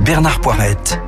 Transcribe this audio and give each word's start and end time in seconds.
Bernard 0.00 0.40
Poirette 0.40 0.98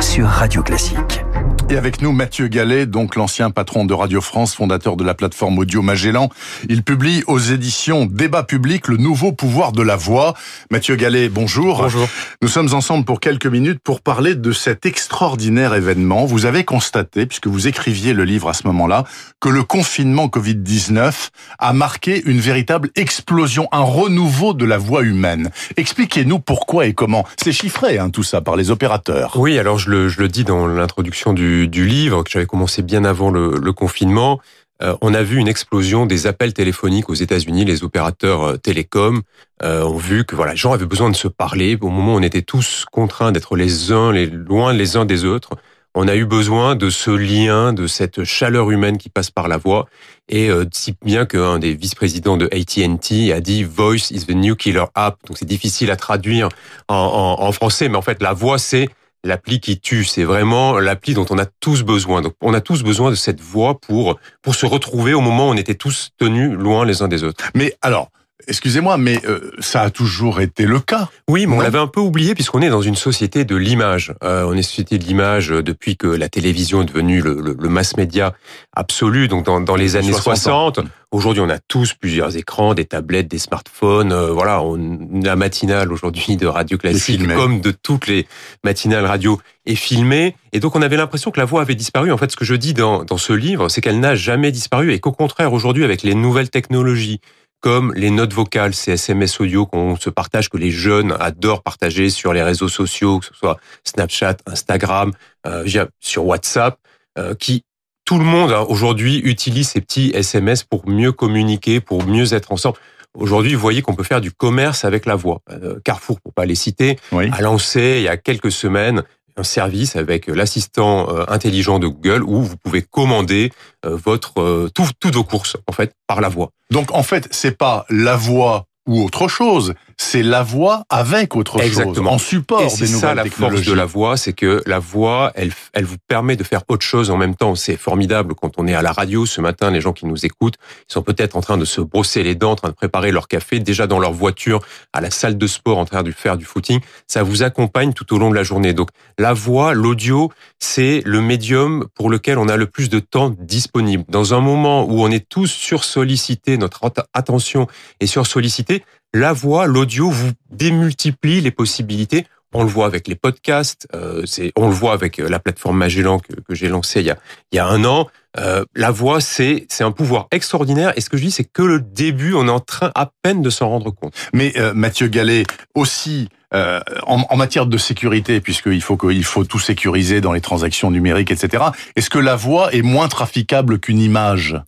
sur 0.00 0.26
Radio 0.26 0.62
Classique. 0.62 1.24
Et 1.72 1.78
avec 1.78 2.02
nous, 2.02 2.12
Mathieu 2.12 2.48
Gallet, 2.48 2.84
donc 2.84 3.16
l'ancien 3.16 3.50
patron 3.50 3.86
de 3.86 3.94
Radio 3.94 4.20
France, 4.20 4.54
fondateur 4.54 4.94
de 4.98 5.04
la 5.04 5.14
plateforme 5.14 5.58
audio 5.58 5.80
Magellan. 5.80 6.28
Il 6.68 6.82
publie 6.82 7.24
aux 7.26 7.38
éditions 7.38 8.04
Débat 8.04 8.42
public 8.42 8.88
le 8.88 8.98
nouveau 8.98 9.32
pouvoir 9.32 9.72
de 9.72 9.80
la 9.80 9.96
voix. 9.96 10.34
Mathieu 10.70 10.96
Gallet, 10.96 11.30
bonjour. 11.30 11.78
Bonjour. 11.78 12.06
Nous 12.42 12.48
sommes 12.48 12.74
ensemble 12.74 13.06
pour 13.06 13.20
quelques 13.20 13.46
minutes 13.46 13.80
pour 13.82 14.02
parler 14.02 14.34
de 14.34 14.52
cet 14.52 14.84
extraordinaire 14.84 15.72
événement. 15.72 16.26
Vous 16.26 16.44
avez 16.44 16.64
constaté, 16.64 17.24
puisque 17.24 17.46
vous 17.46 17.66
écriviez 17.68 18.12
le 18.12 18.24
livre 18.24 18.50
à 18.50 18.52
ce 18.52 18.66
moment-là, 18.66 19.04
que 19.40 19.48
le 19.48 19.62
confinement 19.62 20.26
Covid-19 20.26 21.30
a 21.58 21.72
marqué 21.72 22.22
une 22.26 22.40
véritable 22.40 22.90
explosion, 22.96 23.68
un 23.72 23.80
renouveau 23.80 24.52
de 24.52 24.66
la 24.66 24.76
voix 24.76 25.04
humaine. 25.04 25.50
Expliquez-nous 25.78 26.38
pourquoi 26.38 26.84
et 26.84 26.92
comment. 26.92 27.24
C'est 27.42 27.52
chiffré, 27.52 27.98
hein, 27.98 28.10
tout 28.10 28.24
ça, 28.24 28.42
par 28.42 28.56
les 28.56 28.70
opérateurs. 28.70 29.38
Oui, 29.38 29.58
alors 29.58 29.78
je 29.78 29.88
le, 29.88 30.10
je 30.10 30.20
le 30.20 30.28
dis 30.28 30.44
dans 30.44 30.66
l'introduction 30.66 31.32
du 31.32 31.61
du, 31.68 31.86
livre, 31.86 32.22
que 32.22 32.30
j'avais 32.30 32.46
commencé 32.46 32.82
bien 32.82 33.04
avant 33.04 33.30
le, 33.30 33.72
confinement, 33.72 34.40
euh, 34.82 34.96
on 35.00 35.14
a 35.14 35.22
vu 35.22 35.38
une 35.38 35.48
explosion 35.48 36.06
des 36.06 36.26
appels 36.26 36.52
téléphoniques 36.52 37.08
aux 37.08 37.14
États-Unis. 37.14 37.64
Les 37.64 37.84
opérateurs 37.84 38.42
euh, 38.42 38.56
télécoms 38.56 39.22
euh, 39.62 39.84
ont 39.84 39.96
vu 39.96 40.24
que 40.24 40.34
voilà, 40.34 40.52
les 40.52 40.58
gens 40.58 40.72
avaient 40.72 40.86
besoin 40.86 41.10
de 41.10 41.16
se 41.16 41.28
parler. 41.28 41.78
Au 41.80 41.88
moment 41.88 42.14
où 42.14 42.18
on 42.18 42.22
était 42.22 42.42
tous 42.42 42.84
contraints 42.90 43.32
d'être 43.32 43.56
les 43.56 43.92
uns 43.92 44.12
les 44.12 44.26
loin 44.26 44.72
les 44.72 44.96
uns 44.96 45.04
des 45.04 45.24
autres, 45.24 45.50
on 45.94 46.08
a 46.08 46.16
eu 46.16 46.24
besoin 46.24 46.74
de 46.74 46.90
ce 46.90 47.10
lien, 47.10 47.72
de 47.72 47.86
cette 47.86 48.24
chaleur 48.24 48.70
humaine 48.70 48.98
qui 48.98 49.10
passe 49.10 49.30
par 49.30 49.46
la 49.46 49.58
voix. 49.58 49.88
Et 50.28 50.48
si 50.72 50.94
bien 51.04 51.26
qu'un 51.26 51.58
des 51.58 51.74
vice-présidents 51.74 52.38
de 52.38 52.46
AT&T 52.46 53.30
a 53.30 53.40
dit 53.40 53.62
"Voice 53.62 54.10
is 54.10 54.24
the 54.24 54.30
new 54.30 54.56
killer 54.56 54.86
app". 54.94 55.18
Donc 55.28 55.36
c'est 55.36 55.44
difficile 55.44 55.90
à 55.90 55.96
traduire 55.96 56.48
en, 56.88 57.36
en 57.38 57.52
français, 57.52 57.90
mais 57.90 57.98
en 57.98 58.02
fait 58.02 58.22
la 58.22 58.32
voix 58.32 58.58
c'est 58.58 58.88
l'appli 59.24 59.60
qui 59.60 59.80
tue. 59.80 60.04
C'est 60.04 60.24
vraiment 60.24 60.78
l'appli 60.78 61.14
dont 61.14 61.26
on 61.30 61.38
a 61.38 61.46
tous 61.46 61.82
besoin. 61.82 62.22
Donc, 62.22 62.34
on 62.40 62.54
a 62.54 62.60
tous 62.60 62.82
besoin 62.82 63.10
de 63.10 63.14
cette 63.14 63.40
voix 63.40 63.80
pour 63.80 64.18
pour 64.42 64.54
se 64.54 64.66
retrouver 64.66 65.14
au 65.14 65.20
moment 65.20 65.48
où 65.48 65.52
on 65.52 65.56
était 65.56 65.74
tous 65.74 66.10
tenus 66.18 66.52
loin 66.52 66.84
les 66.84 67.02
uns 67.02 67.08
des 67.08 67.24
autres. 67.24 67.44
Mais 67.54 67.74
alors, 67.82 68.10
Excusez-moi, 68.48 68.96
mais 68.96 69.20
euh, 69.24 69.52
ça 69.58 69.82
a 69.82 69.90
toujours 69.90 70.40
été 70.40 70.64
le 70.64 70.80
cas. 70.80 71.08
Oui, 71.28 71.46
mais 71.46 71.56
on 71.56 71.60
l'avait 71.60 71.78
un 71.78 71.86
peu 71.86 72.00
oublié 72.00 72.34
puisqu'on 72.34 72.60
est 72.62 72.70
dans 72.70 72.82
une 72.82 72.96
société 72.96 73.44
de 73.44 73.56
l'image. 73.56 74.14
Euh, 74.22 74.44
on 74.48 74.54
est 74.54 74.62
société 74.62 74.98
de 74.98 75.04
l'image 75.04 75.48
depuis 75.48 75.96
que 75.96 76.06
la 76.06 76.28
télévision 76.28 76.82
est 76.82 76.86
devenue 76.86 77.20
le, 77.20 77.56
le, 77.58 77.68
mass 77.68 77.96
média 77.96 78.34
absolu. 78.74 79.28
Donc 79.28 79.44
dans, 79.44 79.60
dans 79.60 79.76
les 79.76 79.96
années 79.96 80.12
60, 80.12 80.80
aujourd'hui 81.10 81.42
on 81.42 81.48
a 81.48 81.58
tous 81.58 81.94
plusieurs 81.94 82.36
écrans, 82.36 82.74
des 82.74 82.84
tablettes, 82.84 83.28
des 83.28 83.38
smartphones. 83.38 84.12
Euh, 84.12 84.32
voilà, 84.32 84.62
on, 84.62 84.98
la 85.22 85.36
matinale 85.36 85.92
aujourd'hui 85.92 86.36
de 86.36 86.46
radio 86.46 86.78
classique, 86.78 87.26
comme 87.34 87.60
de 87.60 87.70
toutes 87.70 88.06
les 88.06 88.26
matinales 88.64 89.06
radio, 89.06 89.40
est 89.66 89.74
filmée. 89.74 90.34
Et 90.52 90.60
donc 90.60 90.74
on 90.74 90.82
avait 90.82 90.96
l'impression 90.96 91.30
que 91.30 91.38
la 91.38 91.46
voix 91.46 91.62
avait 91.62 91.74
disparu. 91.74 92.10
En 92.12 92.18
fait, 92.18 92.30
ce 92.30 92.36
que 92.36 92.44
je 92.44 92.54
dis 92.54 92.74
dans, 92.74 93.04
dans 93.04 93.18
ce 93.18 93.32
livre, 93.32 93.68
c'est 93.68 93.80
qu'elle 93.80 94.00
n'a 94.00 94.14
jamais 94.14 94.50
disparu 94.50 94.92
et 94.92 95.00
qu'au 95.00 95.12
contraire 95.12 95.52
aujourd'hui, 95.52 95.84
avec 95.84 96.02
les 96.02 96.14
nouvelles 96.14 96.50
technologies 96.50 97.20
comme 97.62 97.94
les 97.94 98.10
notes 98.10 98.34
vocales, 98.34 98.74
ces 98.74 98.92
SMS 98.92 99.40
audio 99.40 99.64
qu'on 99.64 99.96
se 99.96 100.10
partage, 100.10 100.50
que 100.50 100.58
les 100.58 100.72
jeunes 100.72 101.16
adorent 101.20 101.62
partager 101.62 102.10
sur 102.10 102.32
les 102.32 102.42
réseaux 102.42 102.68
sociaux, 102.68 103.20
que 103.20 103.26
ce 103.26 103.34
soit 103.34 103.58
Snapchat, 103.84 104.36
Instagram, 104.46 105.12
euh, 105.46 105.64
sur 106.00 106.26
WhatsApp, 106.26 106.76
euh, 107.18 107.34
qui 107.34 107.64
tout 108.04 108.18
le 108.18 108.24
monde 108.24 108.52
hein, 108.52 108.66
aujourd'hui 108.68 109.18
utilise 109.18 109.68
ces 109.70 109.80
petits 109.80 110.10
SMS 110.12 110.64
pour 110.64 110.88
mieux 110.88 111.12
communiquer, 111.12 111.80
pour 111.80 112.04
mieux 112.04 112.34
être 112.34 112.50
ensemble. 112.50 112.78
Aujourd'hui, 113.14 113.54
vous 113.54 113.60
voyez 113.60 113.80
qu'on 113.80 113.94
peut 113.94 114.02
faire 114.02 114.20
du 114.20 114.32
commerce 114.32 114.84
avec 114.84 115.06
la 115.06 115.14
voix. 115.14 115.40
Euh, 115.50 115.78
Carrefour, 115.84 116.20
pour 116.20 116.32
pas 116.32 116.46
les 116.46 116.54
citer, 116.56 116.98
a 117.12 117.40
lancé 117.42 117.96
il 117.98 118.02
y 118.02 118.08
a 118.08 118.16
quelques 118.16 118.50
semaines 118.50 119.02
un 119.36 119.42
service 119.42 119.96
avec 119.96 120.26
l'assistant 120.26 121.08
euh, 121.08 121.24
intelligent 121.28 121.78
de 121.78 121.86
Google 121.86 122.22
où 122.22 122.42
vous 122.42 122.56
pouvez 122.56 122.82
commander 122.82 123.52
euh, 123.84 123.96
votre 123.96 124.40
euh, 124.40 124.70
toutes 124.74 125.14
vos 125.14 125.24
courses 125.24 125.56
en 125.66 125.72
fait 125.72 125.94
par 126.06 126.20
la 126.20 126.28
voix. 126.28 126.50
Donc 126.70 126.92
en 126.92 127.02
fait, 127.02 127.28
c'est 127.30 127.56
pas 127.56 127.86
la 127.90 128.16
voix 128.16 128.66
ou 128.86 129.02
autre 129.02 129.28
chose. 129.28 129.74
C'est 129.96 130.22
la 130.22 130.42
voix 130.42 130.84
avec 130.90 131.36
autre 131.36 131.60
Exactement. 131.60 131.94
chose, 131.94 132.14
en 132.14 132.18
support 132.18 132.62
Et 132.62 132.68
c'est 132.68 132.86
ça 132.86 133.14
la 133.14 133.24
force 133.24 133.62
de 133.62 133.72
la 133.72 133.84
voix, 133.84 134.16
c'est 134.16 134.32
que 134.32 134.62
la 134.66 134.78
voix, 134.78 135.32
elle, 135.34 135.52
elle 135.72 135.84
vous 135.84 135.96
permet 136.08 136.36
de 136.36 136.44
faire 136.44 136.62
autre 136.68 136.84
chose 136.84 137.10
en 137.10 137.16
même 137.16 137.34
temps. 137.34 137.54
C'est 137.54 137.76
formidable 137.76 138.34
quand 138.34 138.52
on 138.58 138.66
est 138.66 138.74
à 138.74 138.82
la 138.82 138.92
radio 138.92 139.26
ce 139.26 139.40
matin, 139.40 139.70
les 139.70 139.80
gens 139.80 139.92
qui 139.92 140.06
nous 140.06 140.24
écoutent, 140.24 140.56
ils 140.88 140.92
sont 140.92 141.02
peut-être 141.02 141.36
en 141.36 141.40
train 141.40 141.56
de 141.56 141.64
se 141.64 141.80
brosser 141.80 142.22
les 142.22 142.34
dents, 142.34 142.52
en 142.52 142.56
train 142.56 142.68
de 142.68 142.74
préparer 142.74 143.10
leur 143.10 143.28
café, 143.28 143.60
déjà 143.60 143.86
dans 143.86 143.98
leur 143.98 144.12
voiture, 144.12 144.60
à 144.92 145.00
la 145.00 145.10
salle 145.10 145.38
de 145.38 145.46
sport, 145.46 145.78
en 145.78 145.84
train 145.84 146.02
de 146.02 146.10
faire 146.10 146.36
du 146.36 146.44
footing. 146.44 146.80
Ça 147.06 147.22
vous 147.22 147.42
accompagne 147.42 147.92
tout 147.92 148.14
au 148.14 148.18
long 148.18 148.30
de 148.30 148.34
la 148.34 148.42
journée. 148.42 148.72
Donc 148.72 148.88
la 149.18 149.32
voix, 149.32 149.74
l'audio, 149.74 150.32
c'est 150.58 151.02
le 151.04 151.20
médium 151.20 151.86
pour 151.94 152.10
lequel 152.10 152.38
on 152.38 152.48
a 152.48 152.56
le 152.56 152.66
plus 152.66 152.88
de 152.88 153.00
temps 153.00 153.34
disponible. 153.38 154.04
Dans 154.08 154.34
un 154.34 154.40
moment 154.40 154.84
où 154.84 155.02
on 155.02 155.10
est 155.10 155.28
tous 155.28 155.46
sursollicités, 155.46 156.56
notre 156.56 156.80
attention 157.14 157.66
est 158.00 158.06
sursollicitée, 158.06 158.84
la 159.12 159.32
voix, 159.32 159.66
l'audio 159.66 160.10
vous 160.10 160.30
démultiplie 160.50 161.40
les 161.40 161.50
possibilités. 161.50 162.26
On 162.54 162.64
le 162.64 162.68
voit 162.68 162.86
avec 162.86 163.08
les 163.08 163.14
podcasts, 163.14 163.88
euh, 163.94 164.24
on 164.56 164.68
le 164.68 164.74
voit 164.74 164.92
avec 164.92 165.18
euh, 165.18 165.28
la 165.28 165.38
plateforme 165.38 165.78
Magellan 165.78 166.18
que, 166.18 166.54
j'ai 166.54 166.68
lancée 166.68 167.00
il 167.00 167.14
y 167.52 167.58
a, 167.58 167.66
un 167.66 167.84
an. 167.84 168.08
Euh, 168.38 168.64
la 168.74 168.90
voix, 168.90 169.22
c'est 169.22 169.66
c'est 169.70 169.84
un 169.84 169.90
pouvoir 169.90 170.26
extraordinaire. 170.30 170.92
Et 170.96 171.00
ce 171.00 171.08
que 171.08 171.16
je 171.16 171.24
dis, 171.24 171.30
c'est 171.30 171.44
que 171.44 171.62
le 171.62 171.80
début, 171.80 172.34
on 172.34 172.48
est 172.48 172.50
en 172.50 172.60
train 172.60 172.90
à 172.94 173.10
peine 173.22 173.40
de 173.40 173.48
s'en 173.48 173.68
rendre 173.68 173.90
compte. 173.90 174.14
Mais 174.34 174.52
Mathieu 174.74 175.08
Gallet, 175.08 175.44
aussi 175.74 176.28
euh, 176.54 176.80
en, 177.06 177.24
en, 177.30 177.36
matière 177.36 177.64
de 177.64 177.78
sécurité, 177.78 178.42
puisqu'il 178.42 178.82
faut 178.82 178.98
faut 179.22 179.44
tout 179.44 179.58
sécuriser 179.58 180.20
dans 180.20 180.32
les 180.32 180.42
transactions 180.42 180.90
numériques, 180.90 181.30
etc. 181.30 181.64
Est-ce 181.96 182.10
que 182.10 182.18
la 182.18 182.36
voix 182.36 182.74
est 182.74 182.82
moins 182.82 183.08
trafiquable 183.08 183.78
qu'une 183.78 183.98
image? 183.98 184.60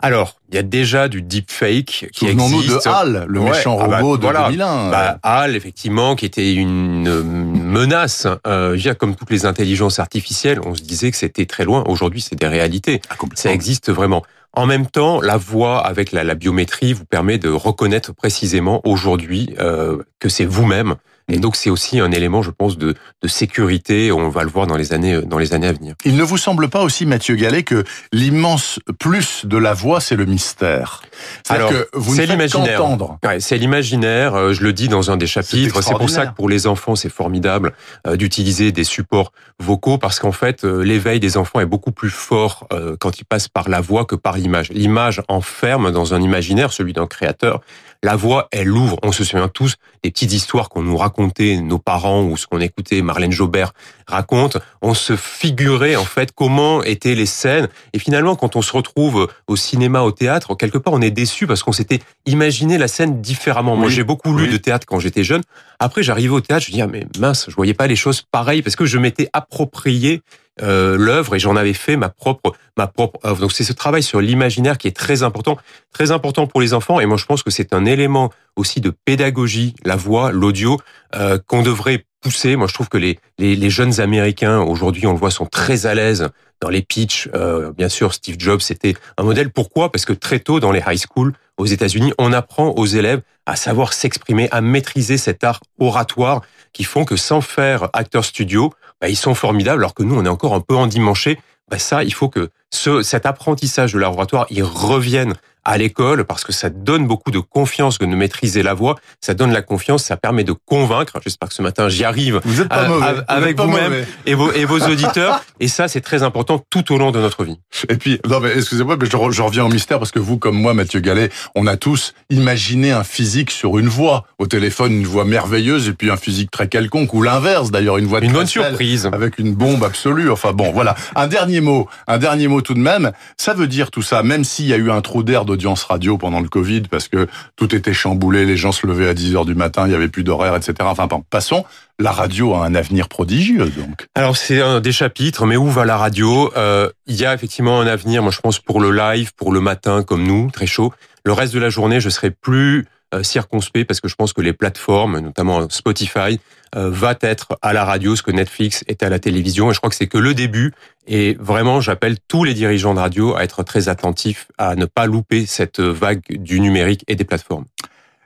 Alors, 0.00 0.36
il 0.48 0.54
y 0.54 0.58
a 0.58 0.62
déjà 0.62 1.08
du 1.08 1.22
deepfake 1.22 2.08
qui 2.12 2.26
existe. 2.26 2.52
nous 2.52 2.62
de 2.62 2.88
HAL, 2.88 3.24
le 3.28 3.40
méchant 3.40 3.78
ah 3.80 3.88
bah, 3.88 3.98
robot 3.98 4.16
de 4.16 4.32
2001. 4.32 4.90
Bah, 4.90 5.18
HAL, 5.24 5.56
effectivement, 5.56 6.14
qui 6.14 6.24
était 6.24 6.54
une 6.54 7.22
menace. 7.24 8.28
Euh, 8.46 8.78
comme 8.96 9.16
toutes 9.16 9.30
les 9.30 9.44
intelligences 9.44 9.98
artificielles, 9.98 10.60
on 10.64 10.76
se 10.76 10.82
disait 10.82 11.10
que 11.10 11.16
c'était 11.16 11.46
très 11.46 11.64
loin. 11.64 11.82
Aujourd'hui, 11.86 12.20
c'est 12.20 12.36
des 12.36 12.46
réalités. 12.46 13.00
Ah, 13.10 13.14
Ça 13.34 13.52
existe 13.52 13.90
vraiment. 13.90 14.22
En 14.52 14.66
même 14.66 14.86
temps, 14.86 15.20
la 15.20 15.36
voix 15.36 15.84
avec 15.84 16.12
la, 16.12 16.22
la 16.22 16.36
biométrie 16.36 16.92
vous 16.92 17.04
permet 17.04 17.38
de 17.38 17.50
reconnaître 17.50 18.14
précisément 18.14 18.80
aujourd'hui 18.84 19.54
euh, 19.58 19.98
que 20.20 20.28
c'est 20.28 20.44
vous-même 20.44 20.94
et 21.28 21.38
donc 21.38 21.56
c'est 21.56 21.70
aussi 21.70 22.00
un 22.00 22.10
élément, 22.12 22.42
je 22.42 22.50
pense, 22.50 22.78
de, 22.78 22.94
de 23.22 23.28
sécurité. 23.28 24.12
On 24.12 24.28
va 24.28 24.42
le 24.42 24.50
voir 24.50 24.66
dans 24.66 24.76
les 24.76 24.92
années 24.92 25.20
dans 25.22 25.38
les 25.38 25.54
années 25.54 25.68
à 25.68 25.72
venir. 25.72 25.94
Il 26.04 26.16
ne 26.16 26.22
vous 26.22 26.38
semble 26.38 26.68
pas 26.68 26.82
aussi, 26.82 27.06
Mathieu 27.06 27.34
Gallet, 27.36 27.62
que 27.62 27.84
l'immense 28.12 28.78
plus 28.98 29.44
de 29.44 29.56
la 29.56 29.74
voix, 29.74 30.00
c'est 30.00 30.16
le 30.16 30.24
mystère? 30.24 31.02
Alors, 31.48 31.70
que 31.70 31.88
vous 31.92 32.14
c'est 32.14 32.26
l'imaginaire. 32.26 32.82
Ouais, 33.24 33.40
c'est 33.40 33.58
l'imaginaire. 33.58 34.34
Euh, 34.34 34.52
je 34.52 34.62
le 34.62 34.72
dis 34.72 34.88
dans 34.88 35.10
un 35.10 35.16
des 35.16 35.26
chapitres. 35.26 35.82
C'est 35.82 35.94
pour 35.94 36.10
ça 36.10 36.26
que 36.26 36.34
pour 36.34 36.48
les 36.48 36.66
enfants, 36.66 36.96
c'est 36.96 37.08
formidable 37.08 37.72
euh, 38.06 38.16
d'utiliser 38.16 38.72
des 38.72 38.84
supports 38.84 39.32
vocaux 39.58 39.98
parce 39.98 40.20
qu'en 40.20 40.32
fait, 40.32 40.64
euh, 40.64 40.82
l'éveil 40.82 41.20
des 41.20 41.36
enfants 41.36 41.60
est 41.60 41.66
beaucoup 41.66 41.92
plus 41.92 42.10
fort 42.10 42.66
quand 43.00 43.18
ils 43.20 43.24
passent 43.24 43.48
par 43.48 43.68
la 43.68 43.80
voix 43.80 44.04
que 44.04 44.14
par 44.14 44.36
l'image. 44.36 44.70
L'image 44.70 45.22
enferme 45.28 45.90
dans 45.90 46.14
un 46.14 46.20
imaginaire, 46.20 46.72
celui 46.72 46.92
d'un 46.92 47.06
créateur. 47.06 47.60
La 48.04 48.14
voix, 48.14 48.46
elle 48.52 48.70
ouvre. 48.70 48.96
On 49.02 49.10
se 49.10 49.24
souvient 49.24 49.48
tous 49.48 49.74
des 50.04 50.12
petites 50.12 50.32
histoires 50.32 50.68
qu'on 50.68 50.82
nous 50.82 50.96
racontait, 50.96 51.56
nos 51.56 51.78
parents 51.78 52.22
ou 52.22 52.36
ce 52.36 52.46
qu'on 52.46 52.60
écoutait 52.60 53.02
Marlène 53.02 53.32
Jobert 53.32 53.72
raconte. 54.06 54.56
On 54.82 54.94
se 54.94 55.16
figurait 55.16 55.96
en 55.96 56.04
fait 56.04 56.30
comment 56.32 56.84
étaient 56.84 57.16
les 57.16 57.26
scènes. 57.26 57.68
Et 57.94 57.98
finalement, 57.98 58.36
quand 58.36 58.54
on 58.54 58.62
se 58.62 58.72
retrouve 58.72 59.26
au 59.48 59.56
cinéma, 59.56 60.02
au 60.02 60.12
théâtre, 60.12 60.54
quelque 60.54 60.78
part, 60.78 60.92
on 60.92 61.00
est 61.00 61.10
déçu 61.10 61.48
parce 61.48 61.64
qu'on 61.64 61.72
s'était 61.72 61.98
imaginé 62.24 62.78
la 62.78 62.86
scène 62.86 63.20
différemment. 63.20 63.74
Moi, 63.74 63.88
j'ai 63.88 64.04
beaucoup 64.04 64.32
lu 64.32 64.46
de 64.46 64.58
théâtre 64.58 64.86
quand 64.86 65.00
j'étais 65.00 65.24
jeune. 65.24 65.42
Après, 65.80 66.04
j'arrivais 66.04 66.34
au 66.34 66.40
théâtre, 66.40 66.66
je 66.66 66.72
dis 66.72 66.80
ah 66.80 66.86
mais 66.86 67.06
mince, 67.18 67.46
je 67.48 67.54
voyais 67.56 67.74
pas 67.74 67.88
les 67.88 67.96
choses 67.96 68.22
pareilles 68.22 68.62
parce 68.62 68.76
que 68.76 68.86
je 68.86 68.98
m'étais 68.98 69.28
approprié 69.32 70.22
euh, 70.62 70.96
l'œuvre 70.96 71.34
et 71.34 71.38
j'en 71.38 71.56
avais 71.56 71.72
fait 71.72 71.96
ma 71.96 72.08
propre 72.08 72.52
ma 72.76 72.86
propre 72.86 73.18
œuvre. 73.24 73.40
Donc 73.40 73.52
c'est 73.52 73.64
ce 73.64 73.72
travail 73.72 74.02
sur 74.02 74.20
l'imaginaire 74.20 74.78
qui 74.78 74.88
est 74.88 74.96
très 74.96 75.22
important, 75.22 75.58
très 75.92 76.10
important 76.10 76.46
pour 76.46 76.60
les 76.60 76.74
enfants. 76.74 77.00
Et 77.00 77.06
moi 77.06 77.16
je 77.16 77.26
pense 77.26 77.42
que 77.42 77.50
c'est 77.50 77.72
un 77.74 77.84
élément 77.84 78.30
aussi 78.56 78.80
de 78.80 78.90
pédagogie, 78.90 79.74
la 79.84 79.96
voix, 79.96 80.30
l'audio, 80.32 80.78
euh, 81.14 81.38
qu'on 81.46 81.62
devrait 81.62 82.04
pousser. 82.20 82.56
Moi 82.56 82.66
je 82.66 82.74
trouve 82.74 82.88
que 82.88 82.98
les 82.98 83.18
les, 83.38 83.56
les 83.56 83.70
jeunes 83.70 84.00
Américains 84.00 84.60
aujourd'hui, 84.60 85.06
on 85.06 85.12
le 85.12 85.18
voit, 85.18 85.30
sont 85.30 85.46
très 85.46 85.86
à 85.86 85.94
l'aise 85.94 86.28
dans 86.60 86.68
les 86.68 86.82
pitchs. 86.82 87.28
Euh, 87.34 87.72
bien 87.72 87.88
sûr, 87.88 88.14
Steve 88.14 88.36
Jobs 88.38 88.60
c'était 88.60 88.94
un 89.16 89.22
modèle. 89.22 89.50
Pourquoi? 89.50 89.90
Parce 89.90 90.04
que 90.04 90.12
très 90.12 90.40
tôt 90.40 90.60
dans 90.60 90.72
les 90.72 90.82
high 90.86 90.98
school 90.98 91.32
aux 91.56 91.66
États-Unis, 91.66 92.12
on 92.18 92.32
apprend 92.32 92.70
aux 92.70 92.86
élèves 92.86 93.22
à 93.46 93.56
savoir 93.56 93.92
s'exprimer, 93.92 94.48
à 94.50 94.60
maîtriser 94.60 95.16
cet 95.16 95.42
art 95.42 95.60
oratoire 95.78 96.42
qui 96.72 96.84
font 96.84 97.04
que 97.04 97.16
sans 97.16 97.40
faire 97.40 97.88
acteur 97.92 98.24
studio, 98.24 98.72
bah, 99.00 99.08
ils 99.08 99.16
sont 99.16 99.34
formidables, 99.34 99.82
alors 99.82 99.94
que 99.94 100.02
nous, 100.02 100.16
on 100.16 100.24
est 100.24 100.28
encore 100.28 100.54
un 100.54 100.60
peu 100.60 100.76
endimanchés. 100.76 101.38
Bah, 101.70 101.78
ça, 101.78 102.02
il 102.04 102.14
faut 102.14 102.28
que 102.28 102.50
ce, 102.70 103.02
cet 103.02 103.26
apprentissage 103.26 103.92
de 103.92 103.98
l'oratoire, 103.98 104.46
il 104.50 104.62
revienne 104.62 105.34
à 105.68 105.76
l'école 105.76 106.24
parce 106.24 106.44
que 106.44 106.52
ça 106.52 106.70
donne 106.70 107.06
beaucoup 107.06 107.30
de 107.30 107.40
confiance 107.40 107.98
de 107.98 108.06
maîtriser 108.06 108.62
la 108.62 108.72
voix. 108.72 108.96
Ça 109.20 109.34
donne 109.34 109.52
la 109.52 109.60
confiance, 109.60 110.02
ça 110.02 110.16
permet 110.16 110.42
de 110.42 110.54
convaincre. 110.54 111.20
J'espère 111.22 111.50
que 111.50 111.54
ce 111.54 111.60
matin 111.60 111.90
j'y 111.90 112.04
arrive 112.04 112.40
vous 112.42 112.62
êtes 112.62 112.68
pas 112.68 112.88
mauvais. 112.88 113.04
avec 113.28 113.60
vous-même 113.60 114.06
et 114.24 114.34
vos, 114.34 114.50
et 114.52 114.64
vos 114.64 114.80
auditeurs. 114.88 115.44
et 115.60 115.68
ça, 115.68 115.86
c'est 115.86 116.00
très 116.00 116.22
important 116.22 116.64
tout 116.70 116.90
au 116.92 116.96
long 116.96 117.10
de 117.10 117.20
notre 117.20 117.44
vie. 117.44 117.58
Et 117.90 117.96
puis, 117.96 118.18
non 118.26 118.40
mais 118.40 118.56
excusez-moi, 118.56 118.96
mais 118.98 119.06
je, 119.06 119.10
je, 119.10 119.42
reviens 119.42 119.64
au 119.64 119.68
mystère 119.68 119.98
parce 119.98 120.10
que 120.10 120.18
vous, 120.18 120.38
comme 120.38 120.56
moi, 120.56 120.72
Mathieu 120.72 121.00
Gallet, 121.00 121.28
on 121.54 121.66
a 121.66 121.76
tous 121.76 122.14
imaginé 122.30 122.92
un 122.92 123.04
physique 123.04 123.50
sur 123.50 123.78
une 123.78 123.88
voix. 123.88 124.24
Au 124.38 124.46
téléphone, 124.46 124.92
une 124.92 125.06
voix 125.06 125.26
merveilleuse 125.26 125.88
et 125.88 125.92
puis 125.92 126.10
un 126.10 126.16
physique 126.16 126.50
très 126.50 126.68
quelconque 126.68 127.12
ou 127.12 127.20
l'inverse 127.20 127.70
d'ailleurs, 127.70 127.98
une 127.98 128.06
voix 128.06 128.20
une 128.20 128.32
bonne 128.32 128.46
surprise 128.46 129.06
avec 129.12 129.38
une 129.38 129.54
bombe 129.54 129.84
absolue. 129.84 130.30
Enfin 130.30 130.52
bon, 130.54 130.72
voilà. 130.72 130.94
Un 131.14 131.26
dernier 131.26 131.60
mot, 131.60 131.88
un 132.06 132.16
dernier 132.16 132.48
mot 132.48 132.62
tout 132.62 132.74
de 132.74 132.80
même. 132.80 133.12
Ça 133.36 133.52
veut 133.52 133.66
dire 133.66 133.90
tout 133.90 134.02
ça, 134.02 134.22
même 134.22 134.44
s'il 134.44 134.66
y 134.66 134.72
a 134.72 134.78
eu 134.78 134.90
un 134.90 135.02
trou 135.02 135.22
d'air 135.22 135.44
d'audience 135.58 135.82
radio 135.82 136.16
pendant 136.16 136.40
le 136.40 136.48
Covid 136.48 136.82
parce 136.82 137.08
que 137.08 137.26
tout 137.56 137.74
était 137.74 137.92
chamboulé, 137.92 138.46
les 138.46 138.56
gens 138.56 138.70
se 138.70 138.86
levaient 138.86 139.08
à 139.08 139.14
10 139.14 139.34
heures 139.34 139.44
du 139.44 139.56
matin, 139.56 139.86
il 139.86 139.92
y 139.92 139.94
avait 139.94 140.08
plus 140.08 140.22
d'horaire, 140.22 140.54
etc. 140.54 140.74
Enfin, 140.82 141.08
passons 141.30 141.64
la 142.00 142.12
radio 142.12 142.54
a 142.54 142.64
un 142.64 142.76
avenir 142.76 143.08
prodigieux, 143.08 143.72
donc. 143.76 144.06
Alors 144.14 144.36
c'est 144.36 144.62
un 144.62 144.78
des 144.78 144.92
chapitres, 144.92 145.46
mais 145.46 145.56
où 145.56 145.66
va 145.68 145.84
la 145.84 145.96
radio? 145.96 146.52
Euh, 146.56 146.88
Il 147.08 147.16
y 147.16 147.26
a 147.26 147.34
effectivement 147.34 147.80
un 147.80 147.88
avenir, 147.88 148.22
moi 148.22 148.30
je 148.30 148.38
pense 148.38 148.60
pour 148.60 148.80
le 148.80 148.92
live, 148.92 149.32
pour 149.34 149.50
le 149.50 149.60
matin 149.60 150.04
comme 150.04 150.22
nous, 150.22 150.48
très 150.52 150.66
chaud. 150.66 150.92
Le 151.24 151.32
reste 151.32 151.52
de 151.52 151.58
la 151.58 151.70
journée, 151.70 152.00
je 152.00 152.08
serai 152.08 152.30
plus 152.30 152.86
euh, 153.14 153.24
circonspect 153.24 153.88
parce 153.88 154.00
que 154.00 154.06
je 154.06 154.14
pense 154.14 154.32
que 154.32 154.40
les 154.40 154.52
plateformes, 154.52 155.18
notamment 155.18 155.68
Spotify, 155.70 156.38
euh, 156.76 156.90
va 156.90 157.16
être 157.22 157.58
à 157.62 157.72
la 157.72 157.84
radio 157.84 158.14
ce 158.14 158.22
que 158.22 158.30
Netflix 158.30 158.84
est 158.86 159.02
à 159.02 159.08
la 159.08 159.18
télévision. 159.18 159.70
Et 159.70 159.74
je 159.74 159.78
crois 159.78 159.90
que 159.90 159.96
c'est 159.96 160.06
que 160.06 160.18
le 160.18 160.34
début. 160.34 160.72
Et 161.08 161.36
vraiment, 161.40 161.80
j'appelle 161.80 162.16
tous 162.28 162.44
les 162.44 162.54
dirigeants 162.54 162.94
de 162.94 163.00
radio 163.00 163.34
à 163.34 163.42
être 163.42 163.62
très 163.62 163.88
attentifs, 163.88 164.46
à 164.58 164.76
ne 164.76 164.84
pas 164.84 165.06
louper 165.06 165.46
cette 165.46 165.80
vague 165.80 166.22
du 166.28 166.60
numérique 166.60 167.02
et 167.08 167.16
des 167.16 167.24
plateformes. 167.24 167.64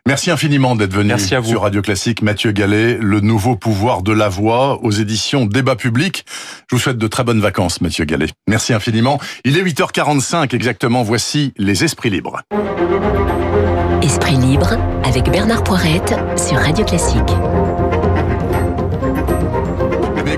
Merci 0.04 0.32
infiniment 0.32 0.74
d'être 0.74 0.92
venu 0.92 1.14
sur 1.16 1.62
Radio 1.62 1.80
Classique. 1.80 2.22
Mathieu 2.22 2.50
Gallet, 2.50 2.98
le 3.00 3.20
nouveau 3.20 3.54
pouvoir 3.54 4.02
de 4.02 4.12
la 4.12 4.28
voix 4.28 4.82
aux 4.82 4.90
éditions 4.90 5.46
Débat 5.46 5.76
Public. 5.76 6.26
Je 6.68 6.74
vous 6.74 6.82
souhaite 6.82 6.98
de 6.98 7.06
très 7.06 7.22
bonnes 7.22 7.40
vacances, 7.40 7.80
Mathieu 7.80 8.04
Gallet. 8.04 8.26
Merci 8.48 8.72
infiniment. 8.72 9.20
Il 9.44 9.56
est 9.56 9.62
8h45 9.62 10.56
exactement. 10.56 11.04
Voici 11.04 11.54
les 11.56 11.84
Esprits 11.84 12.10
Libres. 12.10 12.40
Esprit 14.02 14.36
Libre 14.36 14.76
avec 15.04 15.30
Bernard 15.30 15.62
Poirette 15.62 16.16
sur 16.36 16.58
Radio 16.58 16.84
Classique. 16.84 17.30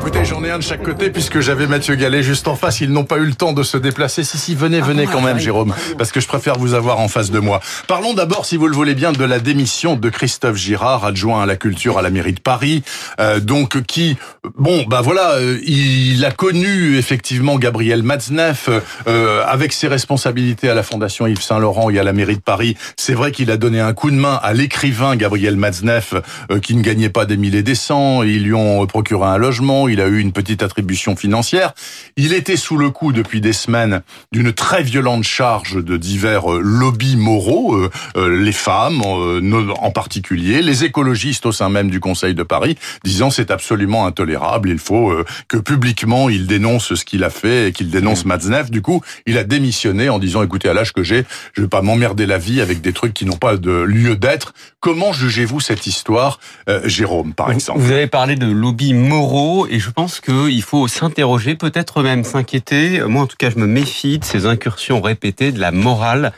Écoutez, 0.06 0.26
j'en 0.26 0.44
ai 0.44 0.50
un 0.50 0.58
de 0.58 0.62
chaque 0.62 0.82
côté 0.82 1.08
puisque 1.08 1.40
j'avais 1.40 1.66
Mathieu 1.66 1.94
Gallet 1.94 2.22
juste 2.22 2.46
en 2.46 2.56
face. 2.56 2.82
Ils 2.82 2.92
n'ont 2.92 3.04
pas 3.04 3.16
eu 3.16 3.24
le 3.24 3.32
temps 3.32 3.54
de 3.54 3.62
se 3.62 3.78
déplacer. 3.78 4.22
Si, 4.22 4.36
si, 4.36 4.54
venez, 4.54 4.82
venez 4.82 5.06
quand 5.06 5.22
même, 5.22 5.38
Jérôme, 5.38 5.74
parce 5.96 6.12
que 6.12 6.20
je 6.20 6.28
préfère 6.28 6.58
vous 6.58 6.74
avoir 6.74 7.00
en 7.00 7.08
face 7.08 7.30
de 7.30 7.38
moi. 7.38 7.62
Parlons 7.88 8.12
d'abord, 8.12 8.44
si 8.44 8.58
vous 8.58 8.68
le 8.68 8.74
voulez 8.74 8.94
bien, 8.94 9.12
de 9.12 9.24
la 9.24 9.38
démission 9.38 9.96
de 9.96 10.10
Christophe 10.10 10.56
Girard, 10.56 11.06
adjoint 11.06 11.42
à 11.42 11.46
la 11.46 11.56
culture 11.56 11.96
à 11.96 12.02
la 12.02 12.10
mairie 12.10 12.34
de 12.34 12.40
Paris. 12.40 12.82
Euh, 13.18 13.40
donc, 13.40 13.80
qui, 13.84 14.18
bon, 14.58 14.84
bah 14.86 15.00
voilà, 15.00 15.36
euh, 15.36 15.58
il 15.66 16.22
a 16.26 16.30
connu 16.30 16.98
effectivement 16.98 17.56
Gabriel 17.56 18.02
Matzneff 18.02 18.68
euh, 19.08 19.42
avec 19.46 19.72
ses 19.72 19.88
responsabilités 19.88 20.68
à 20.68 20.74
la 20.74 20.82
Fondation 20.82 21.26
Yves 21.26 21.40
Saint-Laurent 21.40 21.88
et 21.88 21.98
à 21.98 22.02
la 22.02 22.12
mairie 22.12 22.36
de 22.36 22.42
Paris. 22.42 22.76
C'est 22.98 23.14
vrai 23.14 23.32
qu'il 23.32 23.50
a 23.50 23.56
donné 23.56 23.80
un 23.80 23.94
coup 23.94 24.10
de 24.10 24.16
main 24.16 24.38
à 24.42 24.52
l'écrivain 24.52 25.16
Gabriel 25.16 25.56
Matzneff, 25.56 26.12
qui 26.60 26.76
ne 26.76 26.82
gagnait 26.82 27.08
pas 27.08 27.24
des 27.24 27.38
milliers 27.38 27.62
des 27.62 27.74
cents. 27.74 28.22
Ils 28.22 28.44
lui 28.44 28.52
ont 28.52 28.86
procuré 28.86 29.24
un 29.24 29.38
logement 29.38 29.88
il 29.94 30.00
a 30.00 30.08
eu 30.08 30.18
une 30.18 30.32
petite 30.32 30.64
attribution 30.64 31.14
financière. 31.14 31.72
Il 32.16 32.32
était 32.32 32.56
sous 32.56 32.76
le 32.76 32.90
coup 32.90 33.12
depuis 33.12 33.40
des 33.40 33.52
semaines 33.52 34.02
d'une 34.32 34.52
très 34.52 34.82
violente 34.82 35.22
charge 35.22 35.76
de 35.82 35.96
divers 35.96 36.52
euh, 36.52 36.60
lobbies 36.60 37.16
moraux, 37.16 37.76
euh, 37.76 37.90
euh, 38.16 38.42
les 38.42 38.52
femmes 38.52 39.02
en 39.02 39.90
particulier, 39.92 40.62
les 40.62 40.84
écologistes 40.84 41.46
au 41.46 41.52
sein 41.52 41.68
même 41.68 41.90
du 41.90 42.00
Conseil 42.00 42.34
de 42.34 42.42
Paris, 42.42 42.76
disant 43.04 43.30
c'est 43.30 43.52
absolument 43.52 44.04
intolérable, 44.04 44.68
il 44.68 44.78
faut 44.78 45.14
que 45.48 45.58
publiquement 45.58 46.28
il 46.28 46.46
dénonce 46.46 46.94
ce 46.94 47.04
qu'il 47.04 47.22
a 47.22 47.30
fait 47.30 47.68
et 47.68 47.72
qu'il 47.72 47.90
dénonce 47.90 48.24
mmh. 48.24 48.70
Du 48.70 48.82
coup, 48.82 49.00
il 49.26 49.38
a 49.38 49.44
démissionné 49.44 50.08
en 50.08 50.18
disant 50.18 50.42
écoutez, 50.42 50.68
à 50.68 50.74
l'âge 50.74 50.92
que 50.92 51.04
j'ai, 51.04 51.24
je 51.52 51.62
vais 51.62 51.68
pas 51.68 51.82
m'emmerder 51.82 52.26
la 52.26 52.38
vie 52.38 52.60
avec 52.60 52.80
des 52.80 52.92
trucs 52.92 53.14
qui 53.14 53.26
n'ont 53.26 53.36
pas 53.36 53.56
de 53.56 53.70
lieu 53.70 54.16
d'être. 54.16 54.54
Comment 54.80 55.12
jugez-vous 55.12 55.60
cette 55.60 55.86
histoire, 55.86 56.40
Jérôme, 56.84 57.32
par 57.32 57.52
exemple? 57.52 57.80
Vous 57.80 57.92
avez 57.92 58.06
parlé 58.06 58.34
de 58.36 58.46
lobbies 58.46 58.94
moraux 58.94 59.66
et 59.68 59.78
je 59.84 59.90
pense 59.90 60.20
qu'il 60.20 60.62
faut 60.62 60.88
s'interroger, 60.88 61.56
peut-être 61.56 62.02
même 62.02 62.24
s'inquiéter. 62.24 63.02
Moi, 63.02 63.24
en 63.24 63.26
tout 63.26 63.36
cas, 63.38 63.50
je 63.50 63.58
me 63.58 63.66
méfie 63.66 64.18
de 64.18 64.24
ces 64.24 64.46
incursions 64.46 65.02
répétées 65.02 65.52
de 65.52 65.60
la 65.60 65.72
morale 65.72 66.32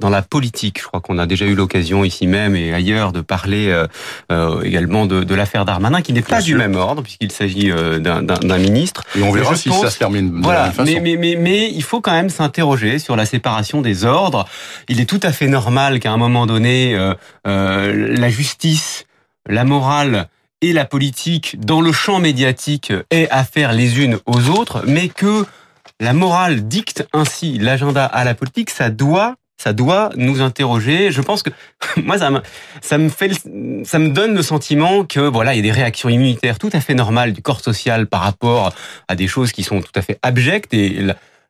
dans 0.00 0.10
la 0.10 0.20
politique. 0.20 0.80
Je 0.80 0.86
crois 0.88 1.00
qu'on 1.00 1.16
a 1.16 1.26
déjà 1.26 1.44
eu 1.44 1.54
l'occasion 1.54 2.04
ici 2.04 2.26
même 2.26 2.56
et 2.56 2.72
ailleurs 2.72 3.12
de 3.12 3.20
parler 3.20 3.68
euh, 3.68 3.86
euh 4.32 4.62
également 4.62 5.06
de, 5.06 5.22
de 5.22 5.34
l'affaire 5.34 5.64
Darmanin, 5.64 6.02
qui 6.02 6.12
n'est 6.12 6.22
pas 6.22 6.40
du 6.40 6.56
même 6.56 6.74
ordre 6.74 7.02
puisqu'il 7.02 7.30
s'agit 7.30 7.70
euh, 7.70 8.00
d'un 8.00 8.58
ministre. 8.58 9.04
Et 9.16 9.22
on 9.22 9.30
verra 9.30 9.54
si 9.54 9.70
ça 9.70 9.90
se 9.90 9.98
termine. 9.98 10.40
Voilà, 10.42 10.70
de 10.70 10.78
la 10.78 10.84
même 10.84 11.02
mais, 11.02 11.16
mais, 11.16 11.16
mais, 11.16 11.36
mais 11.40 11.70
il 11.72 11.84
faut 11.84 12.00
quand 12.00 12.12
même 12.12 12.30
s'interroger 12.30 12.98
sur 12.98 13.14
la 13.14 13.26
séparation 13.26 13.80
des 13.80 14.04
ordres. 14.04 14.44
Il 14.88 15.00
est 15.00 15.08
tout 15.08 15.20
à 15.22 15.30
fait 15.30 15.46
normal 15.46 16.00
qu'à 16.00 16.10
un 16.10 16.16
moment 16.16 16.46
donné, 16.46 16.98
la 17.44 18.28
justice, 18.28 19.04
la 19.46 19.64
morale 19.64 20.28
et 20.60 20.72
la 20.72 20.84
politique 20.84 21.58
dans 21.60 21.80
le 21.80 21.92
champ 21.92 22.18
médiatique 22.18 22.92
aient 23.10 23.28
affaire 23.30 23.72
les 23.72 24.00
unes 24.00 24.18
aux 24.26 24.48
autres, 24.48 24.82
mais 24.86 25.08
que 25.08 25.44
la 26.00 26.12
morale 26.12 26.66
dicte 26.66 27.06
ainsi 27.12 27.58
l'agenda 27.58 28.04
à 28.04 28.24
la 28.24 28.34
politique, 28.34 28.70
ça 28.70 28.90
doit 28.90 29.36
ça 29.60 29.72
doit 29.72 30.10
nous 30.14 30.40
interroger. 30.40 31.10
Je 31.10 31.20
pense 31.20 31.42
que 31.42 31.50
moi 31.96 32.18
ça 32.18 32.30
me 32.30 32.40
ça 32.80 32.98
me 32.98 33.08
fait 33.08 33.32
ça 33.84 33.98
me 33.98 34.10
donne 34.10 34.34
le 34.34 34.42
sentiment 34.42 35.04
que 35.04 35.20
voilà, 35.20 35.54
il 35.54 35.56
y 35.56 35.60
a 35.60 35.62
des 35.62 35.72
réactions 35.72 36.08
immunitaires 36.08 36.58
tout 36.58 36.70
à 36.72 36.80
fait 36.80 36.94
normales 36.94 37.32
du 37.32 37.42
corps 37.42 37.60
social 37.60 38.06
par 38.06 38.20
rapport 38.20 38.72
à 39.08 39.16
des 39.16 39.26
choses 39.26 39.52
qui 39.52 39.64
sont 39.64 39.80
tout 39.80 39.92
à 39.94 40.02
fait 40.02 40.18
abjectes 40.22 40.72
et 40.74 41.04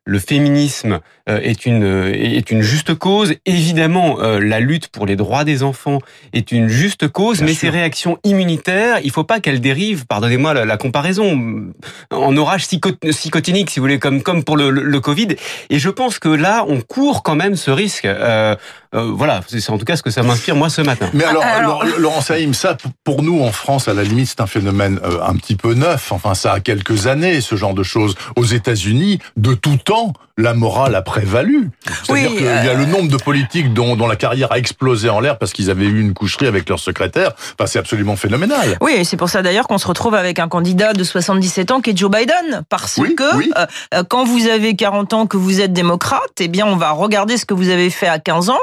le 0.05 0.19
féminisme 0.19 0.99
euh, 1.29 1.39
est 1.41 1.65
une 1.65 1.83
euh, 1.83 2.11
est 2.13 2.49
une 2.49 2.61
juste 2.61 2.95
cause. 2.95 3.35
Évidemment, 3.45 4.17
euh, 4.19 4.39
la 4.39 4.59
lutte 4.59 4.87
pour 4.87 5.05
les 5.05 5.15
droits 5.15 5.43
des 5.43 5.61
enfants 5.61 5.99
est 6.33 6.51
une 6.51 6.67
juste 6.67 7.07
cause, 7.07 7.41
mais 7.41 7.53
ces 7.53 7.69
réactions 7.69 8.17
immunitaires, 8.23 8.99
il 9.03 9.11
faut 9.11 9.23
pas 9.23 9.39
qu'elles 9.39 9.61
dérivent. 9.61 10.05
Pardonnez-moi 10.07 10.65
la, 10.65 10.77
comparaison 10.77 11.71
en 12.11 12.37
orage 12.37 12.67
psychotinique, 12.67 13.69
si 13.69 13.79
vous 13.79 13.83
voulez, 13.83 13.99
comme 13.99 14.23
comme 14.23 14.43
pour 14.43 14.57
le, 14.57 14.71
le, 14.71 14.99
Covid. 14.99 15.35
Et 15.69 15.77
je 15.79 15.89
pense 15.89 16.17
que 16.17 16.29
là, 16.29 16.65
on 16.67 16.81
court 16.81 17.21
quand 17.21 17.35
même 17.35 17.55
ce 17.55 17.71
risque. 17.71 18.05
Euh, 18.05 18.55
voilà, 18.91 19.41
c'est 19.47 19.69
en 19.69 19.77
tout 19.77 19.85
cas 19.85 19.95
ce 19.95 20.01
que 20.01 20.09
ça 20.09 20.23
m'inspire 20.23 20.55
moi 20.55 20.69
ce 20.69 20.81
matin. 20.81 21.11
Mais 21.13 21.23
alors, 21.23 21.43
alors... 21.43 21.85
Laurent 21.99 22.21
Saïm, 22.21 22.55
ça 22.55 22.75
pour 23.03 23.21
nous 23.21 23.43
en 23.43 23.51
France, 23.51 23.87
à 23.87 23.93
la 23.93 24.03
limite, 24.03 24.29
c'est 24.29 24.41
un 24.41 24.47
phénomène 24.47 24.99
un 25.21 25.35
petit 25.35 25.55
peu 25.55 25.75
neuf. 25.75 26.11
Enfin, 26.11 26.33
ça 26.33 26.53
a 26.53 26.59
quelques 26.59 27.05
années, 27.05 27.41
ce 27.41 27.55
genre 27.55 27.75
de 27.75 27.83
choses. 27.83 28.15
Aux 28.35 28.45
États-Unis, 28.45 29.19
de 29.37 29.53
tout 29.53 29.88
temps, 29.89 30.13
la 30.37 30.53
morale 30.53 30.93
a 30.95 31.01
prévalu. 31.01 31.71
C'est-à-dire 32.03 32.29
qu'il 32.29 32.45
y 32.45 32.47
a 32.47 32.73
le 32.75 32.85
nombre 32.85 33.09
de 33.09 33.17
politiques 33.17 33.73
dont, 33.73 33.95
dont 33.95 34.07
la 34.07 34.15
carrière 34.15 34.51
a 34.51 34.59
explosé 34.59 35.09
en 35.09 35.19
l'air 35.19 35.39
parce 35.39 35.51
qu'ils 35.51 35.71
avaient 35.71 35.85
eu 35.85 35.99
une 35.99 36.13
coucherie 36.13 36.45
avec 36.45 36.69
leur 36.69 36.79
secrétaire. 36.79 37.31
Enfin, 37.53 37.65
c'est 37.65 37.79
absolument 37.79 38.15
phénoménal. 38.15 38.77
Oui, 38.81 39.03
c'est 39.03 39.17
pour 39.17 39.29
ça 39.29 39.41
d'ailleurs 39.41 39.67
qu'on 39.67 39.79
se 39.79 39.87
retrouve 39.87 40.13
avec 40.13 40.37
un 40.37 40.47
candidat 40.47 40.93
de 40.93 41.03
77 41.03 41.71
ans 41.71 41.81
qui 41.81 41.89
est 41.89 41.97
Joe 41.97 42.11
Biden. 42.11 42.63
Parce 42.69 42.95
que 42.95 43.23
euh, 43.23 43.65
euh, 43.95 44.03
quand 44.07 44.25
vous 44.25 44.47
avez 44.47 44.75
40 44.75 45.13
ans, 45.13 45.25
que 45.25 45.37
vous 45.37 45.59
êtes 45.59 45.73
démocrate, 45.73 46.21
eh 46.39 46.47
bien, 46.47 46.67
on 46.67 46.75
va 46.75 46.91
regarder 46.91 47.37
ce 47.37 47.45
que 47.45 47.55
vous 47.55 47.69
avez 47.69 47.89
fait 47.89 48.07
à 48.07 48.19
15 48.19 48.51
ans 48.51 48.59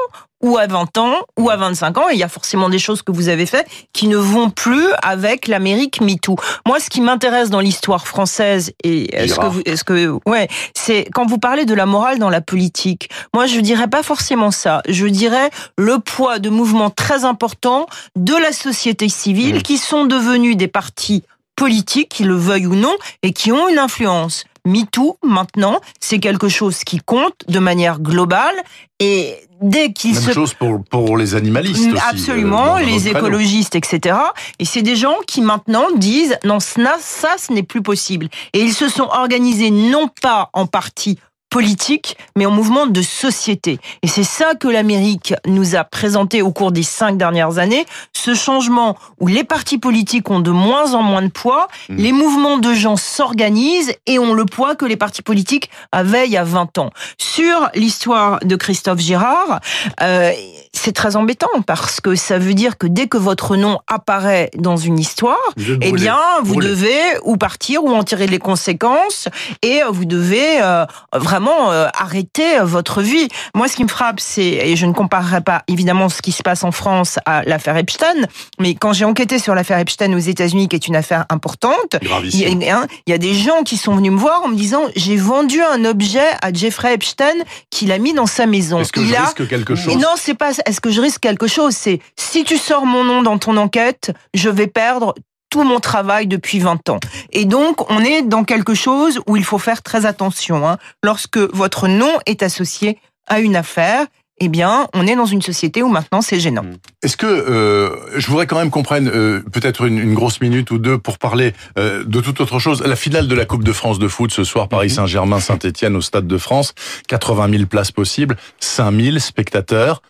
ou 0.46 0.58
à 0.58 0.68
20 0.68 0.96
ans, 0.98 1.16
ou 1.36 1.50
à 1.50 1.56
25 1.56 1.98
ans. 1.98 2.08
Et 2.08 2.14
il 2.14 2.18
y 2.18 2.22
a 2.22 2.28
forcément 2.28 2.68
des 2.68 2.78
choses 2.78 3.02
que 3.02 3.10
vous 3.10 3.28
avez 3.28 3.46
faites 3.46 3.66
qui 3.92 4.06
ne 4.06 4.16
vont 4.16 4.48
plus 4.50 4.86
avec 5.02 5.48
l'Amérique 5.48 6.00
MeToo. 6.00 6.36
Moi, 6.66 6.78
ce 6.78 6.88
qui 6.88 7.00
m'intéresse 7.00 7.50
dans 7.50 7.58
l'histoire 7.58 8.06
française 8.06 8.72
et 8.84 9.28
ce 9.28 9.34
que, 9.34 9.46
vous, 9.46 9.62
ce 9.66 9.82
que, 9.82 10.18
ouais, 10.24 10.48
c'est 10.72 11.08
quand 11.12 11.26
vous 11.26 11.38
parlez 11.38 11.64
de 11.64 11.74
la 11.74 11.84
morale 11.84 12.20
dans 12.20 12.30
la 12.30 12.40
politique. 12.40 13.10
Moi, 13.34 13.46
je 13.46 13.58
dirais 13.58 13.88
pas 13.88 14.04
forcément 14.04 14.52
ça. 14.52 14.82
Je 14.88 15.06
dirais 15.06 15.50
le 15.76 15.98
poids 15.98 16.38
de 16.38 16.48
mouvements 16.48 16.90
très 16.90 17.24
importants 17.24 17.86
de 18.14 18.34
la 18.34 18.52
société 18.52 19.08
civile 19.08 19.56
mmh. 19.56 19.62
qui 19.62 19.78
sont 19.78 20.04
devenus 20.04 20.56
des 20.56 20.68
partis 20.68 21.24
politiques, 21.56 22.10
qu'ils 22.10 22.28
le 22.28 22.36
veuillent 22.36 22.66
ou 22.66 22.76
non, 22.76 22.94
et 23.22 23.32
qui 23.32 23.50
ont 23.50 23.68
une 23.68 23.78
influence. 23.78 24.44
MeToo, 24.66 25.18
maintenant, 25.22 25.80
c'est 26.00 26.18
quelque 26.18 26.48
chose 26.48 26.84
qui 26.84 26.98
compte 26.98 27.34
de 27.48 27.58
manière 27.58 28.00
globale 28.00 28.54
et 28.98 29.36
dès 29.60 29.92
qu'il 29.92 30.16
se... 30.16 30.32
chose 30.32 30.54
pour, 30.54 30.82
pour 30.84 31.16
les 31.16 31.34
animalistes 31.34 31.92
aussi, 31.92 32.02
Absolument, 32.08 32.76
euh, 32.76 32.80
les 32.80 33.08
écologistes, 33.08 33.74
etc. 33.74 34.16
Et 34.58 34.64
c'est 34.64 34.82
des 34.82 34.96
gens 34.96 35.16
qui 35.26 35.40
maintenant 35.40 35.86
disent 35.96 36.38
non, 36.44 36.60
ça, 36.60 36.96
ça 36.98 37.36
ce 37.38 37.52
n'est 37.52 37.62
plus 37.62 37.82
possible. 37.82 38.28
Et 38.52 38.60
ils 38.60 38.72
se 38.72 38.88
sont 38.88 39.08
organisés 39.10 39.70
non 39.70 40.08
pas 40.22 40.50
en 40.52 40.66
partie 40.66 41.18
politique, 41.50 42.16
mais 42.36 42.46
en 42.46 42.50
mouvement 42.50 42.86
de 42.86 43.02
société. 43.02 43.78
Et 44.02 44.08
c'est 44.08 44.24
ça 44.24 44.54
que 44.54 44.68
l'Amérique 44.68 45.34
nous 45.46 45.74
a 45.74 45.84
présenté 45.84 46.42
au 46.42 46.52
cours 46.52 46.72
des 46.72 46.82
cinq 46.82 47.16
dernières 47.16 47.58
années, 47.58 47.86
ce 48.12 48.34
changement 48.34 48.96
où 49.20 49.26
les 49.26 49.44
partis 49.44 49.78
politiques 49.78 50.28
ont 50.30 50.40
de 50.40 50.50
moins 50.50 50.94
en 50.94 51.02
moins 51.02 51.22
de 51.22 51.28
poids, 51.28 51.68
mmh. 51.88 51.96
les 51.96 52.12
mouvements 52.12 52.58
de 52.58 52.74
gens 52.74 52.96
s'organisent 52.96 53.94
et 54.06 54.18
ont 54.18 54.34
le 54.34 54.44
poids 54.44 54.74
que 54.74 54.84
les 54.84 54.96
partis 54.96 55.22
politiques 55.22 55.70
avaient 55.92 56.26
il 56.26 56.32
y 56.32 56.36
a 56.36 56.44
20 56.44 56.78
ans. 56.78 56.90
Sur 57.18 57.70
l'histoire 57.74 58.40
de 58.40 58.56
Christophe 58.56 58.98
Girard, 59.00 59.60
euh, 60.02 60.32
c'est 60.76 60.92
très 60.92 61.16
embêtant 61.16 61.48
parce 61.66 62.00
que 62.00 62.14
ça 62.14 62.38
veut 62.38 62.54
dire 62.54 62.78
que 62.78 62.86
dès 62.86 63.08
que 63.08 63.16
votre 63.16 63.56
nom 63.56 63.78
apparaît 63.86 64.50
dans 64.56 64.76
une 64.76 64.98
histoire, 64.98 65.36
eh 65.80 65.92
bien, 65.92 66.18
vous 66.42 66.60
devez 66.60 66.94
ou 67.24 67.36
partir 67.36 67.84
ou 67.84 67.90
en 67.90 68.02
tirer 68.02 68.26
les 68.26 68.38
conséquences 68.38 69.28
et 69.62 69.80
vous 69.90 70.04
devez 70.04 70.60
euh, 70.62 70.84
vraiment 71.12 71.70
euh, 71.70 71.88
arrêter 71.98 72.58
votre 72.62 73.02
vie. 73.02 73.28
Moi, 73.54 73.68
ce 73.68 73.76
qui 73.76 73.84
me 73.84 73.88
frappe, 73.88 74.20
c'est, 74.20 74.42
et 74.42 74.76
je 74.76 74.86
ne 74.86 74.92
comparerai 74.92 75.40
pas 75.40 75.62
évidemment 75.68 76.08
ce 76.08 76.22
qui 76.22 76.32
se 76.32 76.42
passe 76.42 76.64
en 76.64 76.72
France 76.72 77.18
à 77.26 77.42
l'affaire 77.44 77.76
Epstein, 77.76 78.26
mais 78.58 78.74
quand 78.74 78.92
j'ai 78.92 79.04
enquêté 79.04 79.38
sur 79.38 79.54
l'affaire 79.54 79.78
Epstein 79.78 80.12
aux 80.14 80.18
États-Unis, 80.18 80.68
qui 80.68 80.76
est 80.76 80.86
une 80.86 80.96
affaire 80.96 81.24
importante, 81.30 81.96
il 82.02 82.36
y, 82.36 82.44
a, 82.44 82.48
il 82.48 83.10
y, 83.10 83.12
a, 83.12 83.18
des 83.18 83.34
gens 83.34 83.62
qui 83.64 83.76
sont 83.76 83.94
venus 83.94 84.12
me 84.12 84.18
voir 84.18 84.42
en 84.44 84.48
me 84.48 84.56
disant 84.56 84.82
j'ai 84.94 85.16
vendu 85.16 85.60
un 85.62 85.84
objet 85.84 86.26
à 86.42 86.52
Jeffrey 86.52 86.94
Epstein 86.94 87.34
qu'il 87.70 87.92
a 87.92 87.98
mis 87.98 88.12
dans 88.12 88.26
sa 88.26 88.46
maison. 88.46 88.80
Est-ce 88.80 88.92
que 88.92 89.04
je 89.04 89.14
risque 89.14 89.48
quelque 89.48 89.74
chose 89.74 89.96
Non, 89.96 90.10
c'est 90.16 90.34
pas 90.34 90.50
est-ce 90.66 90.80
que 90.80 90.90
je 90.90 91.00
risque 91.00 91.20
quelque 91.20 91.46
chose? 91.46 91.74
C'est 91.74 92.00
si 92.16 92.44
tu 92.44 92.58
sors 92.58 92.84
mon 92.84 93.04
nom 93.04 93.22
dans 93.22 93.38
ton 93.38 93.56
enquête, 93.56 94.12
je 94.34 94.50
vais 94.50 94.66
perdre 94.66 95.14
tout 95.48 95.62
mon 95.62 95.80
travail 95.80 96.26
depuis 96.26 96.58
20 96.58 96.88
ans. 96.90 97.00
Et 97.32 97.44
donc, 97.44 97.90
on 97.90 98.00
est 98.00 98.22
dans 98.22 98.44
quelque 98.44 98.74
chose 98.74 99.20
où 99.26 99.36
il 99.36 99.44
faut 99.44 99.58
faire 99.58 99.82
très 99.82 100.04
attention. 100.04 100.68
Hein. 100.68 100.76
Lorsque 101.02 101.38
votre 101.38 101.88
nom 101.88 102.10
est 102.26 102.42
associé 102.42 102.98
à 103.28 103.40
une 103.40 103.56
affaire, 103.56 104.06
eh 104.38 104.48
bien, 104.48 104.86
on 104.92 105.06
est 105.06 105.16
dans 105.16 105.24
une 105.24 105.40
société 105.40 105.82
où 105.82 105.88
maintenant 105.88 106.20
c'est 106.20 106.38
gênant. 106.38 106.64
Hmm. 106.64 106.76
Est-ce 107.02 107.16
que 107.16 107.26
euh, 107.26 108.18
je 108.18 108.26
voudrais 108.26 108.46
quand 108.46 108.58
même 108.58 108.70
qu'on 108.70 108.82
prenne 108.82 109.08
euh, 109.08 109.42
peut-être 109.50 109.86
une, 109.86 110.14
grosse 110.14 110.40
minute 110.40 110.70
ou 110.70 110.78
deux 110.78 110.98
pour 110.98 111.18
parler 111.18 111.54
euh, 111.78 112.04
de 112.04 112.20
toute 112.20 112.40
autre 112.40 112.58
chose. 112.58 112.82
La 112.84 112.96
finale 112.96 113.28
de 113.28 113.34
la 113.34 113.46
Coupe 113.46 113.64
de 113.64 113.72
France 113.72 113.98
de 113.98 114.08
foot 114.08 114.32
ce 114.32 114.44
soir, 114.44 114.68
Paris 114.68 114.88
mhm. 114.88 114.94
Saint-Germain, 114.94 115.40
Saint-Étienne 115.40 115.96
au 115.96 116.02
Stade 116.02 116.26
de 116.26 116.38
France, 116.38 116.74
80 117.08 117.50
000 117.50 117.66
places 117.66 117.92
possibles, 117.92 118.36
5 118.60 118.92
000 118.92 119.18
spectateurs. 119.20 120.02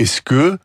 Est-ce 0.00 0.22
que 0.22 0.56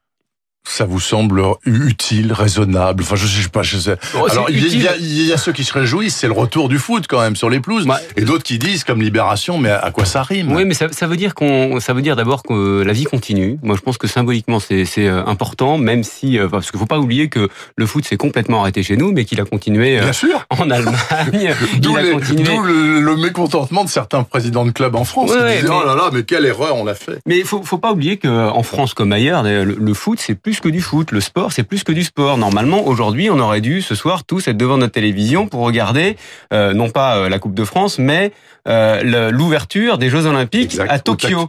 ça 0.67 0.85
vous 0.85 0.99
semble 0.99 1.41
utile, 1.65 2.33
raisonnable? 2.33 3.03
Enfin, 3.03 3.15
je 3.15 3.27
sais 3.27 3.49
pas. 3.49 3.63
Je 3.63 3.77
sais. 3.77 3.97
Oh, 4.15 4.25
Alors, 4.29 4.49
il 4.49 4.81
y, 4.81 4.87
a, 4.87 4.95
il 4.97 5.23
y, 5.23 5.33
a, 5.33 5.37
ceux 5.37 5.51
qui 5.51 5.63
se 5.63 5.73
réjouissent, 5.73 6.15
c'est 6.15 6.27
le 6.27 6.33
retour 6.33 6.69
du 6.69 6.77
foot 6.77 7.05
quand 7.07 7.21
même 7.21 7.35
sur 7.35 7.49
les 7.49 7.59
pelouses, 7.59 7.87
et 8.15 8.21
d'autres 8.21 8.43
qui 8.43 8.59
disent 8.59 8.83
comme 8.83 9.01
Libération, 9.01 9.57
mais 9.57 9.69
à 9.69 9.91
quoi 9.91 10.05
ça 10.05 10.23
rime? 10.23 10.51
Oui, 10.51 10.65
mais 10.65 10.73
ça, 10.73 10.87
ça 10.91 11.07
veut 11.07 11.17
dire 11.17 11.35
qu'on, 11.35 11.79
ça 11.79 11.93
veut 11.93 12.01
dire 12.01 12.15
d'abord 12.15 12.43
que 12.43 12.81
la 12.81 12.93
vie 12.93 13.05
continue. 13.05 13.57
Moi, 13.63 13.75
je 13.75 13.81
pense 13.81 13.97
que 13.97 14.07
symboliquement, 14.07 14.59
c'est, 14.59 14.85
euh, 14.97 15.23
important, 15.25 15.77
même 15.77 16.03
si 16.03 16.37
euh, 16.37 16.47
parce 16.47 16.71
qu'il 16.71 16.79
faut 16.79 16.85
pas 16.85 16.99
oublier 16.99 17.29
que 17.29 17.49
le 17.75 17.85
foot 17.85 18.05
s'est 18.05 18.17
complètement 18.17 18.61
arrêté 18.61 18.83
chez 18.83 18.97
nous, 18.97 19.11
mais 19.11 19.25
qu'il 19.25 19.39
a 19.41 19.45
continué 19.45 19.97
euh, 19.97 20.03
Bien 20.03 20.13
sûr. 20.13 20.45
en 20.49 20.69
Allemagne. 20.69 20.95
d'où, 21.79 21.95
le, 21.95 23.15
mécontentement 23.15 23.83
de 23.83 23.89
certains 23.89 24.23
présidents 24.23 24.65
de 24.65 24.71
clubs 24.71 24.95
en 24.95 25.03
France 25.03 25.31
qui 25.31 25.37
disaient 25.37 25.69
oh 25.69 25.85
là 25.85 25.95
là, 25.95 26.09
mais 26.11 26.23
quelle 26.23 26.45
erreur 26.45 26.75
on 26.75 26.85
a 26.87 26.93
fait. 26.93 27.19
Mais 27.25 27.37
il 27.37 27.45
faut, 27.45 27.63
faut 27.63 27.77
pas 27.77 27.91
oublier 27.91 28.17
qu'en 28.17 28.63
France 28.63 28.93
comme 28.93 29.11
ailleurs, 29.11 29.43
le, 29.43 29.63
le 29.63 29.93
foot 29.93 30.19
c'est 30.19 30.35
plus 30.35 30.54
que 30.61 30.69
du 30.69 30.81
foot. 30.81 31.11
Le 31.11 31.21
sport, 31.21 31.51
c'est 31.51 31.63
plus 31.63 31.83
que 31.83 31.91
du 31.91 32.03
sport. 32.03 32.37
Normalement, 32.37 32.85
aujourd'hui, 32.85 33.29
on 33.29 33.39
aurait 33.39 33.61
dû 33.61 33.81
ce 33.81 33.95
soir 33.95 34.23
tous 34.23 34.47
être 34.47 34.57
devant 34.57 34.77
notre 34.77 34.93
télévision 34.93 35.47
pour 35.47 35.61
regarder, 35.61 36.17
euh, 36.53 36.73
non 36.73 36.89
pas 36.89 37.17
euh, 37.17 37.29
la 37.29 37.39
Coupe 37.39 37.53
de 37.53 37.65
France, 37.65 37.99
mais 37.99 38.31
euh, 38.67 39.31
l'ouverture 39.31 39.97
des 39.97 40.09
Jeux 40.09 40.25
Olympiques 40.25 40.77
à 40.87 40.99
Tokyo. 40.99 41.47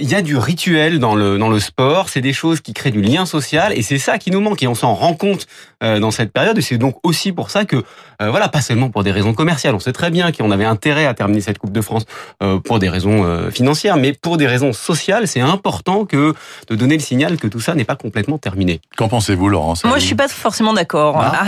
Il 0.00 0.08
y 0.08 0.14
a 0.14 0.22
du 0.22 0.36
rituel 0.36 0.98
dans 0.98 1.14
le 1.14 1.38
dans 1.38 1.48
le 1.48 1.60
sport. 1.60 2.08
C'est 2.08 2.20
des 2.20 2.32
choses 2.32 2.60
qui 2.60 2.72
créent 2.72 2.90
du 2.90 3.02
lien 3.02 3.26
social, 3.26 3.72
et 3.76 3.82
c'est 3.82 3.98
ça 3.98 4.18
qui 4.18 4.30
nous 4.30 4.40
manque. 4.40 4.62
Et 4.62 4.66
on 4.66 4.74
s'en 4.74 4.94
rend 4.94 5.14
compte 5.14 5.46
dans 5.80 6.10
cette 6.10 6.32
période. 6.32 6.58
Et 6.58 6.62
c'est 6.62 6.78
donc 6.78 6.96
aussi 7.04 7.30
pour 7.32 7.50
ça 7.50 7.64
que, 7.64 7.84
voilà, 8.20 8.48
pas 8.48 8.60
seulement 8.60 8.90
pour 8.90 9.04
des 9.04 9.12
raisons 9.12 9.34
commerciales. 9.34 9.74
On 9.74 9.78
sait 9.78 9.92
très 9.92 10.10
bien 10.10 10.32
qu'on 10.32 10.50
avait 10.50 10.64
intérêt 10.64 11.06
à 11.06 11.14
terminer 11.14 11.40
cette 11.40 11.58
Coupe 11.58 11.72
de 11.72 11.80
France 11.80 12.04
pour 12.64 12.80
des 12.80 12.88
raisons 12.88 13.50
financières, 13.50 13.96
mais 13.96 14.12
pour 14.12 14.36
des 14.36 14.48
raisons 14.48 14.72
sociales, 14.72 15.28
c'est 15.28 15.40
important 15.40 16.04
que 16.04 16.34
de 16.68 16.74
donner 16.74 16.96
le 16.96 17.02
signal 17.02 17.36
que 17.36 17.46
tout 17.46 17.60
ça 17.60 17.74
n'est 17.74 17.84
pas 17.84 17.96
complètement 17.96 18.37
terminé. 18.38 18.80
Qu'en 18.96 19.08
pensez-vous, 19.08 19.48
Laurence 19.48 19.84
Moi, 19.84 19.98
je 19.98 20.04
suis 20.04 20.14
pas 20.14 20.28
forcément 20.28 20.72
d'accord. 20.72 21.16
Ah. 21.18 21.44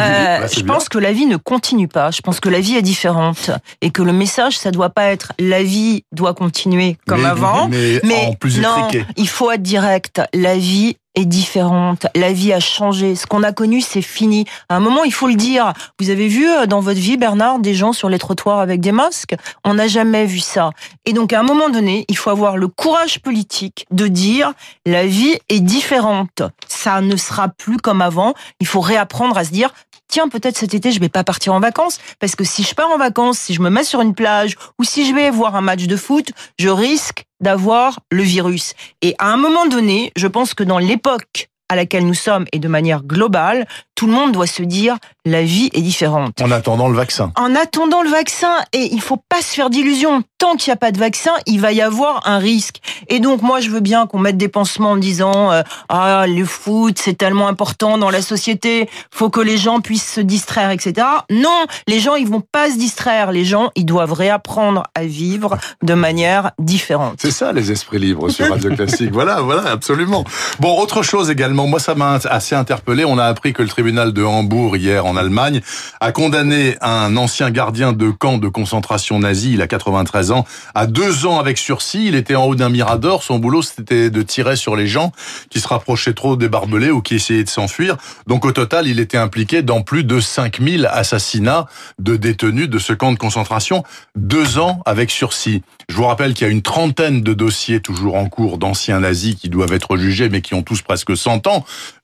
Euh, 0.00 0.48
je 0.52 0.62
pense 0.62 0.88
que 0.88 0.98
la 0.98 1.12
vie 1.12 1.26
ne 1.26 1.36
continue 1.36 1.88
pas. 1.88 2.10
Je 2.10 2.20
pense 2.20 2.40
que 2.40 2.48
la 2.48 2.60
vie 2.60 2.76
est 2.76 2.82
différente 2.82 3.50
et 3.80 3.90
que 3.90 4.02
le 4.02 4.12
message, 4.12 4.58
ça 4.58 4.70
doit 4.70 4.90
pas 4.90 5.06
être 5.06 5.32
la 5.38 5.62
vie 5.62 6.04
doit 6.12 6.34
continuer 6.34 6.96
comme 7.06 7.24
avant, 7.24 7.68
mais, 7.68 8.26
en 8.26 8.32
plus 8.34 8.60
non, 8.60 8.88
il 9.16 9.28
faut 9.28 9.50
être 9.50 9.62
direct. 9.62 10.20
La 10.32 10.56
vie 10.56 10.96
est 11.14 11.24
différente. 11.24 12.06
La 12.14 12.32
vie 12.32 12.52
a 12.52 12.60
changé. 12.60 13.16
Ce 13.16 13.26
qu'on 13.26 13.42
a 13.42 13.52
connu, 13.52 13.80
c'est 13.80 14.02
fini. 14.02 14.44
À 14.68 14.76
un 14.76 14.80
moment, 14.80 15.04
il 15.04 15.12
faut 15.12 15.28
le 15.28 15.34
dire. 15.34 15.72
Vous 15.98 16.10
avez 16.10 16.28
vu 16.28 16.48
euh, 16.48 16.66
dans 16.66 16.80
votre 16.80 17.00
vie, 17.00 17.16
Bernard, 17.16 17.58
des 17.58 17.74
gens 17.74 17.92
sur 17.92 18.08
les 18.08 18.18
trottoirs 18.18 18.60
avec 18.60 18.80
des 18.80 18.92
masques? 18.92 19.34
On 19.64 19.74
n'a 19.74 19.88
jamais 19.88 20.26
vu 20.26 20.38
ça. 20.38 20.70
Et 21.04 21.12
donc, 21.12 21.32
à 21.32 21.40
un 21.40 21.42
moment 21.42 21.68
donné, 21.68 22.04
il 22.08 22.16
faut 22.16 22.30
avoir 22.30 22.56
le 22.56 22.68
courage 22.68 23.20
politique 23.20 23.86
de 23.90 24.06
dire 24.06 24.52
la 24.86 25.06
vie 25.06 25.36
est 25.48 25.60
différente. 25.60 26.42
Ça 26.68 27.00
ne 27.00 27.16
sera 27.16 27.48
plus 27.48 27.78
comme 27.78 28.02
avant. 28.02 28.34
Il 28.60 28.66
faut 28.66 28.80
réapprendre 28.80 29.36
à 29.36 29.44
se 29.44 29.50
dire 29.50 29.72
tiens, 30.10 30.28
peut-être 30.28 30.56
cet 30.56 30.74
été, 30.74 30.92
je 30.92 31.00
vais 31.00 31.08
pas 31.08 31.24
partir 31.24 31.54
en 31.54 31.60
vacances, 31.60 31.98
parce 32.18 32.36
que 32.36 32.44
si 32.44 32.62
je 32.62 32.74
pars 32.74 32.90
en 32.90 32.98
vacances, 32.98 33.38
si 33.38 33.54
je 33.54 33.62
me 33.62 33.70
mets 33.70 33.84
sur 33.84 34.00
une 34.00 34.14
plage, 34.14 34.56
ou 34.78 34.84
si 34.84 35.06
je 35.06 35.14
vais 35.14 35.30
voir 35.30 35.56
un 35.56 35.60
match 35.60 35.84
de 35.84 35.96
foot, 35.96 36.30
je 36.58 36.68
risque 36.68 37.24
d'avoir 37.40 38.00
le 38.10 38.22
virus. 38.22 38.74
Et 39.00 39.14
à 39.18 39.32
un 39.32 39.36
moment 39.36 39.66
donné, 39.66 40.12
je 40.16 40.26
pense 40.26 40.52
que 40.54 40.64
dans 40.64 40.78
l'époque 40.78 41.49
à 41.70 41.76
laquelle 41.76 42.04
nous 42.04 42.14
sommes 42.14 42.44
et 42.52 42.58
de 42.58 42.68
manière 42.68 43.02
globale, 43.04 43.66
tout 43.94 44.06
le 44.06 44.12
monde 44.12 44.32
doit 44.32 44.46
se 44.46 44.62
dire 44.62 44.96
la 45.26 45.42
vie 45.42 45.70
est 45.74 45.82
différente. 45.82 46.40
En 46.40 46.50
attendant 46.50 46.88
le 46.88 46.96
vaccin. 46.96 47.32
En 47.36 47.54
attendant 47.54 48.02
le 48.02 48.08
vaccin, 48.08 48.56
et 48.72 48.88
il 48.92 49.00
faut 49.02 49.18
pas 49.28 49.42
se 49.42 49.54
faire 49.54 49.68
d'illusions. 49.68 50.22
Tant 50.38 50.56
qu'il 50.56 50.70
n'y 50.70 50.72
a 50.72 50.76
pas 50.76 50.90
de 50.90 50.98
vaccin, 50.98 51.32
il 51.44 51.60
va 51.60 51.72
y 51.72 51.82
avoir 51.82 52.26
un 52.26 52.38
risque. 52.38 52.76
Et 53.08 53.20
donc 53.20 53.42
moi, 53.42 53.60
je 53.60 53.68
veux 53.68 53.80
bien 53.80 54.06
qu'on 54.06 54.18
mette 54.18 54.38
des 54.38 54.48
pansements 54.48 54.92
en 54.92 54.96
disant 54.96 55.52
euh, 55.52 55.62
ah 55.90 56.24
le 56.26 56.46
foot 56.46 56.98
c'est 56.98 57.18
tellement 57.18 57.46
important 57.46 57.98
dans 57.98 58.08
la 58.08 58.22
société, 58.22 58.88
faut 59.10 59.28
que 59.28 59.42
les 59.42 59.58
gens 59.58 59.80
puissent 59.80 60.14
se 60.14 60.22
distraire, 60.22 60.70
etc. 60.70 61.06
Non, 61.30 61.66
les 61.86 62.00
gens 62.00 62.14
ils 62.14 62.26
vont 62.26 62.40
pas 62.40 62.70
se 62.70 62.78
distraire. 62.78 63.32
Les 63.32 63.44
gens 63.44 63.70
ils 63.76 63.84
doivent 63.84 64.14
réapprendre 64.14 64.84
à 64.94 65.04
vivre 65.04 65.58
de 65.82 65.92
manière 65.92 66.52
différente. 66.58 67.16
C'est 67.18 67.30
ça 67.30 67.52
les 67.52 67.70
esprits 67.70 67.98
libres 67.98 68.30
sur 68.30 68.48
Radio 68.48 68.74
Classique. 68.74 69.10
voilà, 69.12 69.42
voilà, 69.42 69.70
absolument. 69.70 70.24
Bon, 70.58 70.80
autre 70.80 71.02
chose 71.02 71.30
également. 71.30 71.59
Moi, 71.66 71.80
ça 71.80 71.94
m'a 71.94 72.14
assez 72.14 72.54
interpellé. 72.54 73.04
On 73.04 73.18
a 73.18 73.24
appris 73.24 73.52
que 73.52 73.62
le 73.62 73.68
tribunal 73.68 74.12
de 74.12 74.22
Hambourg 74.22 74.76
hier 74.76 75.06
en 75.06 75.16
Allemagne 75.16 75.60
a 76.00 76.12
condamné 76.12 76.76
un 76.80 77.16
ancien 77.16 77.50
gardien 77.50 77.92
de 77.92 78.10
camp 78.10 78.38
de 78.38 78.48
concentration 78.48 79.18
nazi, 79.18 79.54
il 79.54 79.62
a 79.62 79.66
93 79.66 80.30
ans, 80.30 80.44
à 80.74 80.86
deux 80.86 81.26
ans 81.26 81.38
avec 81.38 81.58
sursis. 81.58 82.06
Il 82.06 82.14
était 82.14 82.34
en 82.34 82.44
haut 82.44 82.54
d'un 82.54 82.68
mirador. 82.68 83.22
Son 83.22 83.38
boulot, 83.38 83.62
c'était 83.62 84.10
de 84.10 84.22
tirer 84.22 84.56
sur 84.56 84.76
les 84.76 84.86
gens 84.86 85.12
qui 85.50 85.60
se 85.60 85.68
rapprochaient 85.68 86.14
trop 86.14 86.36
des 86.36 86.48
barbelés 86.48 86.90
ou 86.90 87.02
qui 87.02 87.16
essayaient 87.16 87.44
de 87.44 87.48
s'enfuir. 87.48 87.96
Donc 88.26 88.44
au 88.44 88.52
total, 88.52 88.86
il 88.86 89.00
était 89.00 89.18
impliqué 89.18 89.62
dans 89.62 89.82
plus 89.82 90.04
de 90.04 90.20
5000 90.20 90.86
assassinats 90.90 91.66
de 91.98 92.16
détenus 92.16 92.68
de 92.68 92.78
ce 92.78 92.92
camp 92.92 93.12
de 93.12 93.18
concentration. 93.18 93.84
Deux 94.16 94.58
ans 94.58 94.82
avec 94.86 95.10
sursis. 95.10 95.62
Je 95.88 95.96
vous 95.96 96.04
rappelle 96.04 96.34
qu'il 96.34 96.46
y 96.46 96.50
a 96.50 96.52
une 96.52 96.62
trentaine 96.62 97.20
de 97.22 97.34
dossiers 97.34 97.80
toujours 97.80 98.14
en 98.14 98.28
cours 98.28 98.58
d'anciens 98.58 99.00
nazis 99.00 99.34
qui 99.34 99.48
doivent 99.48 99.72
être 99.72 99.96
jugés, 99.96 100.28
mais 100.28 100.40
qui 100.40 100.54
ont 100.54 100.62
tous 100.62 100.82
presque 100.82 101.16
100 101.16 101.48
ans. 101.48 101.49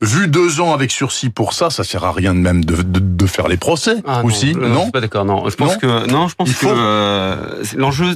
Vu 0.00 0.28
deux 0.28 0.60
ans 0.60 0.72
avec 0.72 0.90
sursis 0.90 1.30
pour 1.30 1.52
ça, 1.52 1.70
ça 1.70 1.84
sert 1.84 2.04
à 2.04 2.12
rien 2.12 2.34
de 2.34 2.40
même 2.40 2.64
de, 2.64 2.76
de, 2.82 3.00
de 3.00 3.26
faire 3.26 3.48
les 3.48 3.56
procès 3.56 4.02
ah, 4.06 4.22
aussi, 4.24 4.54
non, 4.54 4.68
non, 4.68 4.82
suis 4.82 4.92
pas 4.92 5.00
d'accord. 5.00 5.24
Non, 5.24 5.48
je 5.48 5.56
pense 5.56 5.76
que 5.76 6.10
non, 6.10 6.28
je 6.28 6.34
pense 6.34 6.52
que 6.52 6.66
euh, 6.66 7.64
l'enjeu 7.76 8.14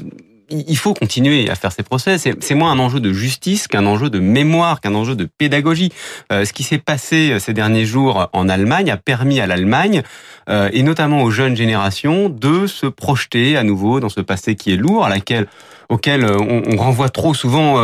il 0.51 0.77
faut 0.77 0.95
continuer 0.95 1.49
à 1.49 1.55
faire 1.55 1.73
ces 1.73 1.83
procès. 1.83 2.19
C'est 2.19 2.55
moins 2.55 2.73
un 2.73 2.79
enjeu 2.79 3.01
de 3.01 3.13
justice 3.13 3.69
qu'un 3.69 3.87
enjeu 3.87 4.11
de 4.11 4.19
mémoire, 4.19 4.81
qu'un 4.81 4.95
enjeu 4.95 5.15
de 5.15 5.25
pédagogie. 5.25 5.93
Euh, 6.33 6.45
ce 6.45 6.53
qui 6.53 6.63
s'est 6.63 6.79
passé 6.79 7.33
euh, 7.33 7.39
ces 7.39 7.53
derniers 7.53 7.85
jours 7.85 8.29
en 8.33 8.49
Allemagne 8.49 8.91
a 8.91 8.97
permis 8.97 9.41
à 9.41 9.47
l'Allemagne, 9.47 10.03
euh, 10.49 10.69
et 10.73 10.83
notamment 10.83 11.23
aux 11.23 11.31
jeunes 11.31 11.57
générations, 11.57 12.29
de 12.29 12.67
se 12.67 12.87
projeter 12.87 13.57
à 13.57 13.63
nouveau 13.63 14.01
dans 14.01 14.09
ce 14.09 14.21
passé 14.21 14.57
qui 14.57 14.73
est 14.73 14.77
lourd, 14.77 15.05
à 15.05 15.09
laquelle 15.09 15.47
auquel 15.89 16.25
on, 16.25 16.63
on 16.67 16.77
renvoie 16.77 17.09
trop 17.09 17.35
souvent 17.35 17.81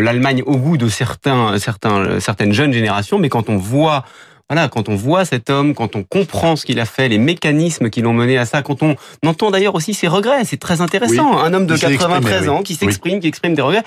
l'Allemagne 0.00 0.42
au 0.44 0.56
goût 0.56 0.76
de 0.76 0.88
certains, 0.88 1.56
certains, 1.60 2.18
certaines 2.18 2.52
jeunes 2.52 2.72
générations. 2.72 3.20
Mais 3.20 3.28
quand 3.28 3.48
on 3.48 3.58
voit 3.58 4.04
voilà, 4.50 4.68
quand 4.68 4.88
on 4.88 4.94
voit 4.94 5.24
cet 5.24 5.48
homme, 5.48 5.74
quand 5.74 5.96
on 5.96 6.02
comprend 6.02 6.56
ce 6.56 6.66
qu'il 6.66 6.78
a 6.78 6.84
fait, 6.84 7.08
les 7.08 7.18
mécanismes 7.18 7.88
qui 7.88 8.02
l'ont 8.02 8.12
mené 8.12 8.36
à 8.36 8.44
ça, 8.44 8.62
quand 8.62 8.82
on 8.82 8.96
entend 9.24 9.50
d'ailleurs 9.50 9.74
aussi 9.74 9.94
ses 9.94 10.08
regrets, 10.08 10.44
c'est 10.44 10.58
très 10.58 10.80
intéressant. 10.80 11.38
Un 11.38 11.54
homme 11.54 11.66
de 11.66 11.76
93 11.76 12.48
ans 12.48 12.62
qui 12.62 12.74
s'exprime, 12.74 13.20
qui 13.20 13.26
exprime 13.26 13.54
des 13.54 13.62
regrets. 13.62 13.84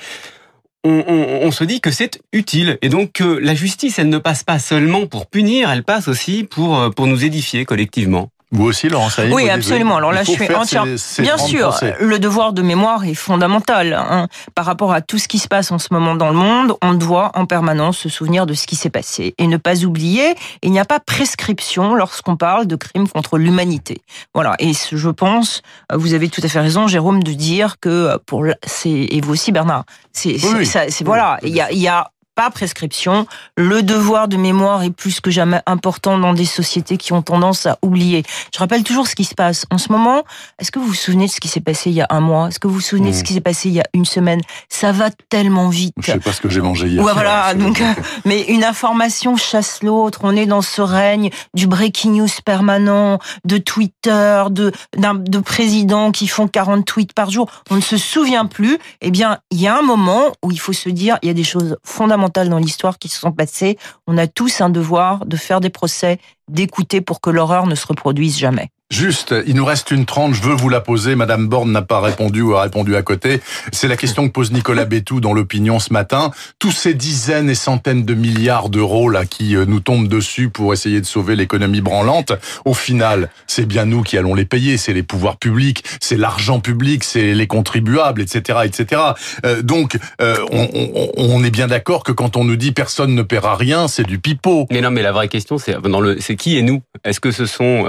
On, 0.84 1.04
on, 1.08 1.48
on, 1.48 1.52
se 1.52 1.64
dit 1.64 1.82
que 1.82 1.92
c'est 1.92 2.22
utile 2.32 2.78
et 2.82 2.90
donc 2.90 3.12
que 3.12 3.24
la 3.24 3.56
justice, 3.56 4.00
elle 4.00 4.10
ne 4.10 4.20
passe 4.20 4.44
pas 4.44 4.58
seulement 4.58 5.06
pour 5.06 5.26
punir, 5.28 5.70
elle 5.70 5.84
passe 5.84 6.08
aussi 6.08 6.44
pour 6.44 6.92
pour 6.96 7.08
nous 7.08 7.26
édifier 7.26 7.66
collectivement. 7.66 8.30
Vous 8.52 8.64
aussi, 8.64 8.88
Laurent 8.88 9.10
Saïd 9.10 9.34
Oui, 9.34 9.50
absolument. 9.50 9.98
Alors 9.98 10.14
là, 10.14 10.24
je 10.24 10.32
suis 10.32 10.56
entièrement. 10.56 10.96
Bien 11.20 11.38
sûr, 11.38 11.78
le 12.00 12.18
devoir 12.18 12.54
de 12.54 12.62
mémoire 12.62 13.04
est 13.04 13.14
fondamental. 13.14 13.94
Hein. 13.94 14.28
Par 14.56 14.66
rapport 14.66 14.94
à 14.94 15.02
tout 15.02 15.18
ce 15.18 15.28
qui 15.28 15.38
se 15.38 15.50
passe 15.50 15.72
en 15.72 15.80
ce 15.80 15.90
moment 15.92 16.16
dans 16.16 16.30
le 16.30 16.36
monde, 16.36 16.74
on 16.82 16.94
doit 16.94 17.32
en 17.36 17.46
permanence 17.46 17.98
se 17.98 18.10
souvenir 18.10 18.46
de 18.46 18.54
ce 18.54 18.66
qui 18.66 18.78
s'est 18.78 18.90
passé 18.90 19.36
et 19.38 19.48
ne 19.48 19.58
pas 19.58 19.84
oublier. 19.84 20.36
Il 20.62 20.72
n'y 20.72 20.80
a 20.80 20.86
pas 20.86 21.02
prescription 21.02 21.94
lorsqu'on 21.94 22.38
parle 22.38 22.68
de 22.68 22.78
crimes 22.78 23.10
contre 23.10 23.38
l'humanité. 23.38 24.02
Voilà. 24.34 24.56
Et 24.60 24.72
je 24.74 25.10
pense, 25.10 25.62
vous 25.94 26.14
avez 26.14 26.30
tout 26.30 26.42
à 26.42 26.48
fait 26.48 26.62
raison, 26.62 26.88
Jérôme, 26.88 27.24
de 27.24 27.34
dire 27.34 27.80
que 27.82 28.18
pour 28.26 28.46
c'est 28.66 28.90
et 28.90 29.20
vous 29.22 29.34
aussi, 29.34 29.52
Bernard. 29.52 29.84
C'est 30.14 30.38
c'est 30.38 31.04
voilà. 31.04 31.38
Il 31.44 31.54
y 31.54 31.60
a 31.60 31.72
il 31.72 31.80
y 31.80 31.88
a 31.90 32.12
pas 32.38 32.52
prescription. 32.52 33.26
Le 33.58 33.82
devoir 33.82 34.28
de 34.28 34.38
mémoire 34.38 34.84
est 34.84 34.92
plus 34.92 35.20
que 35.22 35.32
jamais 35.32 35.60
important 35.66 36.20
dans 36.20 36.34
des 36.34 36.46
sociétés 36.46 36.98
qui 36.98 37.12
ont 37.12 37.24
tendance 37.24 37.66
à 37.66 37.80
oublier. 37.82 38.24
Je 38.54 38.60
rappelle 38.60 38.84
toujours 38.84 39.08
ce 39.08 39.16
qui 39.16 39.26
se 39.26 39.34
passe 39.34 39.66
en 39.72 39.80
ce 39.80 39.92
moment. 39.92 40.24
Est-ce 40.60 40.70
que 40.72 40.78
vous 40.78 40.86
vous 40.86 40.94
souvenez 40.94 41.26
de 41.26 41.32
ce 41.32 41.40
qui 41.40 41.48
s'est 41.48 41.62
passé 41.62 41.90
il 41.90 41.96
y 41.96 42.02
a 42.02 42.08
un 42.12 42.20
mois? 42.20 42.50
Est-ce 42.50 42.60
que 42.60 42.68
vous 42.68 42.76
vous 42.76 42.80
souvenez 42.80 43.10
de 43.10 43.16
ce 43.16 43.22
hmm. 43.22 43.24
qui 43.24 43.34
s'est 43.34 43.42
passé 43.42 43.70
il 43.70 43.76
y 43.76 43.80
a 43.80 43.88
une 43.94 44.06
semaine? 44.06 44.40
Ça 44.70 44.92
va 44.92 45.10
tellement 45.30 45.70
vite. 45.70 45.96
Je 46.00 46.12
sais 46.12 46.20
pas 46.20 46.32
ce 46.32 46.40
que 46.40 46.48
j'ai 46.48 46.62
mangé 46.62 46.88
hier. 46.88 47.04
Ouais, 47.04 47.12
voilà. 47.12 47.54
Donc, 47.56 47.82
mais 48.26 48.44
une 48.44 48.64
information 48.64 49.36
chasse 49.36 49.82
l'autre. 49.82 50.20
On 50.22 50.36
est 50.36 50.46
dans 50.46 50.62
ce 50.62 50.84
règne 50.84 51.32
du 51.56 51.66
breaking 51.66 52.12
news 52.12 52.28
permanent, 52.46 53.18
de 53.46 53.58
Twitter, 53.58 54.44
de 54.52 54.72
de 54.96 55.40
présidents 55.40 56.12
qui 56.12 56.28
font 56.28 56.48
40 56.48 56.86
tweets 56.86 57.14
par 57.14 57.32
jour. 57.32 57.50
On 57.72 57.76
ne 57.76 57.82
se 57.82 57.98
souvient 57.98 58.46
plus. 58.46 58.78
Eh 59.02 59.10
bien, 59.10 59.40
il 59.50 59.60
y 59.60 59.68
a 59.68 59.76
un 59.76 59.82
moment 59.82 60.34
où 60.44 60.52
il 60.52 60.60
faut 60.60 60.74
se 60.74 60.90
dire, 60.90 61.18
il 61.24 61.28
y 61.28 61.32
a 61.32 61.34
des 61.34 61.44
choses 61.44 61.78
fondamentales 61.84 62.27
dans 62.30 62.60
l'histoire 62.60 62.98
qui 62.98 63.08
se 63.08 63.20
sont 63.20 63.32
passées. 63.32 63.78
On 64.08 64.18
a 64.18 64.28
tous 64.28 64.62
un 64.62 64.70
devoir 64.70 65.26
de 65.26 65.38
faire 65.38 65.62
des 65.62 65.70
procès, 65.70 66.20
d'écouter 66.50 67.02
pour 67.02 67.22
que 67.22 67.30
l'horreur 67.30 67.68
ne 67.68 67.76
se 67.76 67.88
reproduise 67.88 68.38
jamais. 68.38 68.70
Juste, 68.90 69.36
il 69.46 69.56
nous 69.56 69.66
reste 69.66 69.92
une 69.92 70.06
trente, 70.06 70.34
je 70.34 70.42
veux 70.42 70.56
vous 70.56 70.70
la 70.70 70.80
poser. 70.80 71.16
Madame 71.16 71.48
Borne 71.48 71.74
n'a 71.74 71.82
pas 71.82 72.00
répondu 72.00 72.42
ou 72.42 72.56
a 72.56 72.62
répondu 72.62 72.96
à 72.96 73.02
côté. 73.02 73.42
C'est 73.74 73.90
la 73.90 73.98
question 73.98 74.26
que 74.26 74.32
pose 74.32 74.54
Nicolas 74.54 74.86
Bétou 74.86 75.20
dans 75.20 75.34
l'opinion 75.34 75.80
ce 75.80 75.92
matin. 75.92 76.32
Tous 76.58 76.72
ces 76.72 76.94
dizaines 76.94 77.50
et 77.50 77.56
centaines 77.56 78.06
de 78.06 78.14
milliards 78.14 78.70
d'euros 78.70 79.10
là 79.10 79.26
qui 79.26 79.58
euh, 79.58 79.66
nous 79.66 79.82
tombent 79.82 80.08
dessus 80.08 80.50
pour 80.50 80.72
essayer 80.72 81.02
de 81.02 81.06
sauver 81.06 81.36
l'économie 81.36 81.82
branlante, 81.82 82.32
au 82.64 82.74
final, 82.74 83.30
c'est 83.46 83.66
bien 83.66 83.84
nous 83.84 84.04
qui 84.04 84.18
allons 84.18 84.34
les 84.34 84.46
payer. 84.46 84.78
C'est 84.78 84.94
les 84.94 85.04
pouvoirs 85.04 85.36
publics, 85.36 85.84
c'est 86.00 86.18
l'argent 86.18 86.62
public, 86.62 87.04
c'est 87.04 87.34
les 87.34 87.48
contribuables, 87.48 88.22
etc., 88.22 88.60
etc. 88.64 89.02
Euh, 89.46 89.62
donc, 89.62 89.98
euh, 90.22 90.38
on, 90.50 90.70
on, 90.74 91.12
on, 91.18 91.44
est 91.44 91.52
bien 91.52 91.68
d'accord 91.68 92.06
que 92.06 92.14
quand 92.14 92.38
on 92.38 92.46
nous 92.46 92.56
dit 92.56 92.72
personne 92.72 93.14
ne 93.16 93.22
paiera 93.22 93.58
rien, 93.58 93.90
c'est 93.90 94.08
du 94.08 94.18
pipeau. 94.18 94.66
Mais 94.72 94.80
non, 94.80 94.92
mais 94.92 95.02
la 95.02 95.12
vraie 95.12 95.28
question, 95.28 95.58
c'est 95.58 95.80
dans 95.82 96.00
le, 96.00 96.22
c'est 96.22 96.38
qui 96.38 96.58
et 96.58 96.62
nous? 96.62 96.82
Est-ce 97.04 97.20
que 97.20 97.32
ce 97.32 97.46
sont 97.46 97.86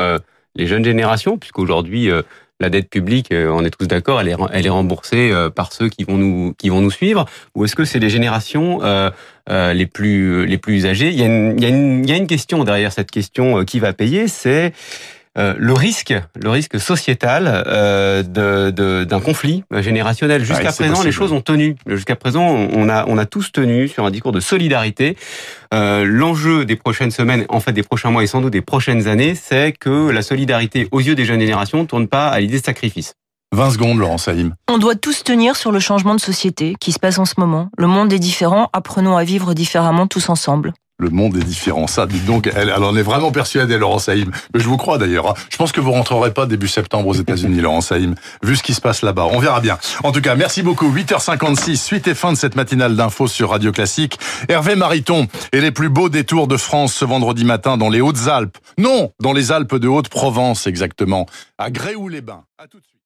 les 0.59 0.67
jeunes 0.67 0.85
générations, 0.85 1.38
puisqu'aujourd'hui 1.38 2.11
euh, 2.11 2.23
la 2.61 2.69
dette 2.69 2.91
publique, 2.91 3.33
euh, 3.33 3.49
on 3.49 3.65
est 3.65 3.71
tous 3.71 3.87
d'accord, 3.87 4.21
elle 4.21 4.29
est, 4.29 4.37
elle 4.53 4.67
est 4.67 4.71
remboursée 4.71 5.31
euh, 5.31 5.49
par 5.49 5.73
ceux 5.73 5.88
qui 5.88 6.05
vont 6.05 6.19
nous 6.19 6.53
qui 6.59 6.69
vont 6.69 6.81
nous 6.81 6.91
suivre, 6.91 7.25
ou 7.55 7.65
est-ce 7.65 7.77
que 7.77 7.85
c'est 7.85 8.00
les 8.00 8.11
générations 8.11 8.81
les 9.49 9.87
plus 9.87 10.45
les 10.45 10.59
plus 10.59 10.85
âgées? 10.85 11.09
Il 11.11 11.19
y, 11.19 11.23
a 11.23 11.27
une, 11.27 11.55
il, 11.57 11.62
y 11.62 11.67
a 11.67 11.69
une, 11.71 12.05
il 12.05 12.11
y 12.11 12.12
a 12.12 12.17
une 12.17 12.27
question 12.27 12.65
derrière 12.65 12.93
cette 12.93 13.11
question 13.11 13.65
qui 13.65 13.79
va 13.79 13.93
payer, 13.95 14.29
c'est 14.29 14.75
euh, 15.38 15.54
le 15.57 15.73
risque, 15.73 16.14
le 16.35 16.50
risque 16.50 16.80
sociétal 16.80 17.62
euh, 17.66 18.23
d'un 18.23 18.71
de, 18.73 19.25
conflit 19.25 19.62
générationnel. 19.71 20.45
Jusqu'à 20.45 20.73
présent, 20.73 21.02
les 21.02 21.12
choses 21.12 21.33
ont 21.33 21.40
tenu. 21.40 21.76
Jusqu'à 21.87 22.16
présent, 22.16 22.45
on 22.45 22.88
a, 22.88 23.07
on 23.07 23.18
a 23.18 23.25
tous 23.25 23.52
tenu 23.52 23.87
sur 23.87 24.04
un 24.04 24.11
discours 24.11 24.33
de 24.33 24.40
solidarité. 24.40 25.16
Euh, 25.73 26.04
L'enjeu 26.04 26.64
des 26.64 26.76
prochaines 26.76 27.11
semaines, 27.11 27.45
en 27.50 27.61
fait 27.61 27.73
des 27.73 27.83
prochains 27.83 28.11
mois 28.11 28.25
et 28.25 28.26
sans 28.26 28.40
doute 28.40 28.52
des 28.52 28.62
prochaines 28.62 29.07
années, 29.07 29.35
c'est 29.35 29.73
que 29.73 30.11
la 30.11 30.23
solidarité 30.23 30.88
aux 30.90 31.00
yeux 31.00 31.14
des 31.14 31.25
jeunes 31.25 31.40
générations 31.40 31.83
ne 31.83 31.87
tourne 31.87 32.09
pas 32.09 32.28
à 32.28 32.40
l'idée 32.40 32.59
de 32.59 32.64
sacrifice. 32.64 33.14
20 33.52 33.71
secondes, 33.71 33.99
Laurent 33.99 34.18
Saïm. 34.18 34.54
On 34.68 34.78
doit 34.78 34.97
tous 34.97 35.25
tenir 35.25 35.57
sur 35.57 35.73
le 35.73 35.78
changement 35.78 36.14
de 36.14 36.21
société 36.21 36.75
qui 36.80 36.92
se 36.92 36.99
passe 36.99 37.18
en 37.18 37.25
ce 37.25 37.35
moment. 37.38 37.71
Le 37.78 37.87
monde 37.87 38.12
est 38.12 38.18
différent, 38.18 38.68
apprenons 38.73 39.16
à 39.16 39.25
vivre 39.25 39.54
différemment 39.54 40.07
tous 40.07 40.28
ensemble 40.28 40.75
le 41.00 41.11
monde 41.11 41.37
est 41.37 41.45
différent. 41.45 41.87
Ça, 41.87 42.07
dites 42.07 42.25
donc, 42.25 42.50
elle, 42.52 42.73
elle 42.75 42.83
en 42.83 42.97
est 42.97 43.02
vraiment 43.02 43.31
persuadée, 43.31 43.78
Laurent 43.78 44.00
Saïm. 44.00 44.33
Mais 44.52 44.61
je 44.61 44.67
vous 44.67 44.76
crois 44.76 44.99
d'ailleurs. 44.99 45.31
Hein. 45.31 45.35
Je 45.49 45.57
pense 45.57 45.71
que 45.71 45.81
vous 45.81 45.93
rentrerez 45.93 46.35
pas 46.35 46.47
début 46.47 46.67
septembre 46.67 47.07
aux 47.09 47.14
États-Unis, 47.14 47.61
Laurent 47.61 47.81
Saïm, 47.81 48.17
vu 48.43 48.57
ce 48.57 48.64
qui 48.64 48.75
se 48.75 48.81
passe 48.81 49.02
là-bas. 49.02 49.28
On 49.31 49.38
verra 49.38 49.61
bien. 49.61 49.78
En 50.02 50.11
tout 50.11 50.21
cas, 50.21 50.35
merci 50.35 50.62
beaucoup. 50.62 50.93
8h56, 50.93 51.76
suite 51.76 52.09
et 52.09 52.14
fin 52.17 52.33
de 52.33 52.37
cette 52.37 52.57
matinale 52.57 52.97
d'infos 52.97 53.28
sur 53.28 53.50
Radio 53.50 53.71
Classique. 53.71 54.19
Hervé 54.49 54.75
Mariton 54.75 55.28
et 55.52 55.61
les 55.61 55.71
plus 55.71 55.88
beaux 55.88 56.09
détours 56.09 56.49
de 56.49 56.57
France 56.57 56.95
ce 56.95 57.05
vendredi 57.05 57.45
matin 57.45 57.76
dans 57.76 57.90
les 57.90 58.00
Hautes-Alpes. 58.00 58.59
Non, 58.76 59.12
dans 59.21 59.33
les 59.33 59.52
Alpes 59.52 59.76
de 59.76 59.87
Haute-Provence 59.87 60.67
exactement, 60.67 61.26
à 61.59 61.71
Gréoux-les-Bains. 61.71 62.43
À 62.59 62.67
tout 62.67 62.78
de 62.78 62.85
suite. 62.85 62.95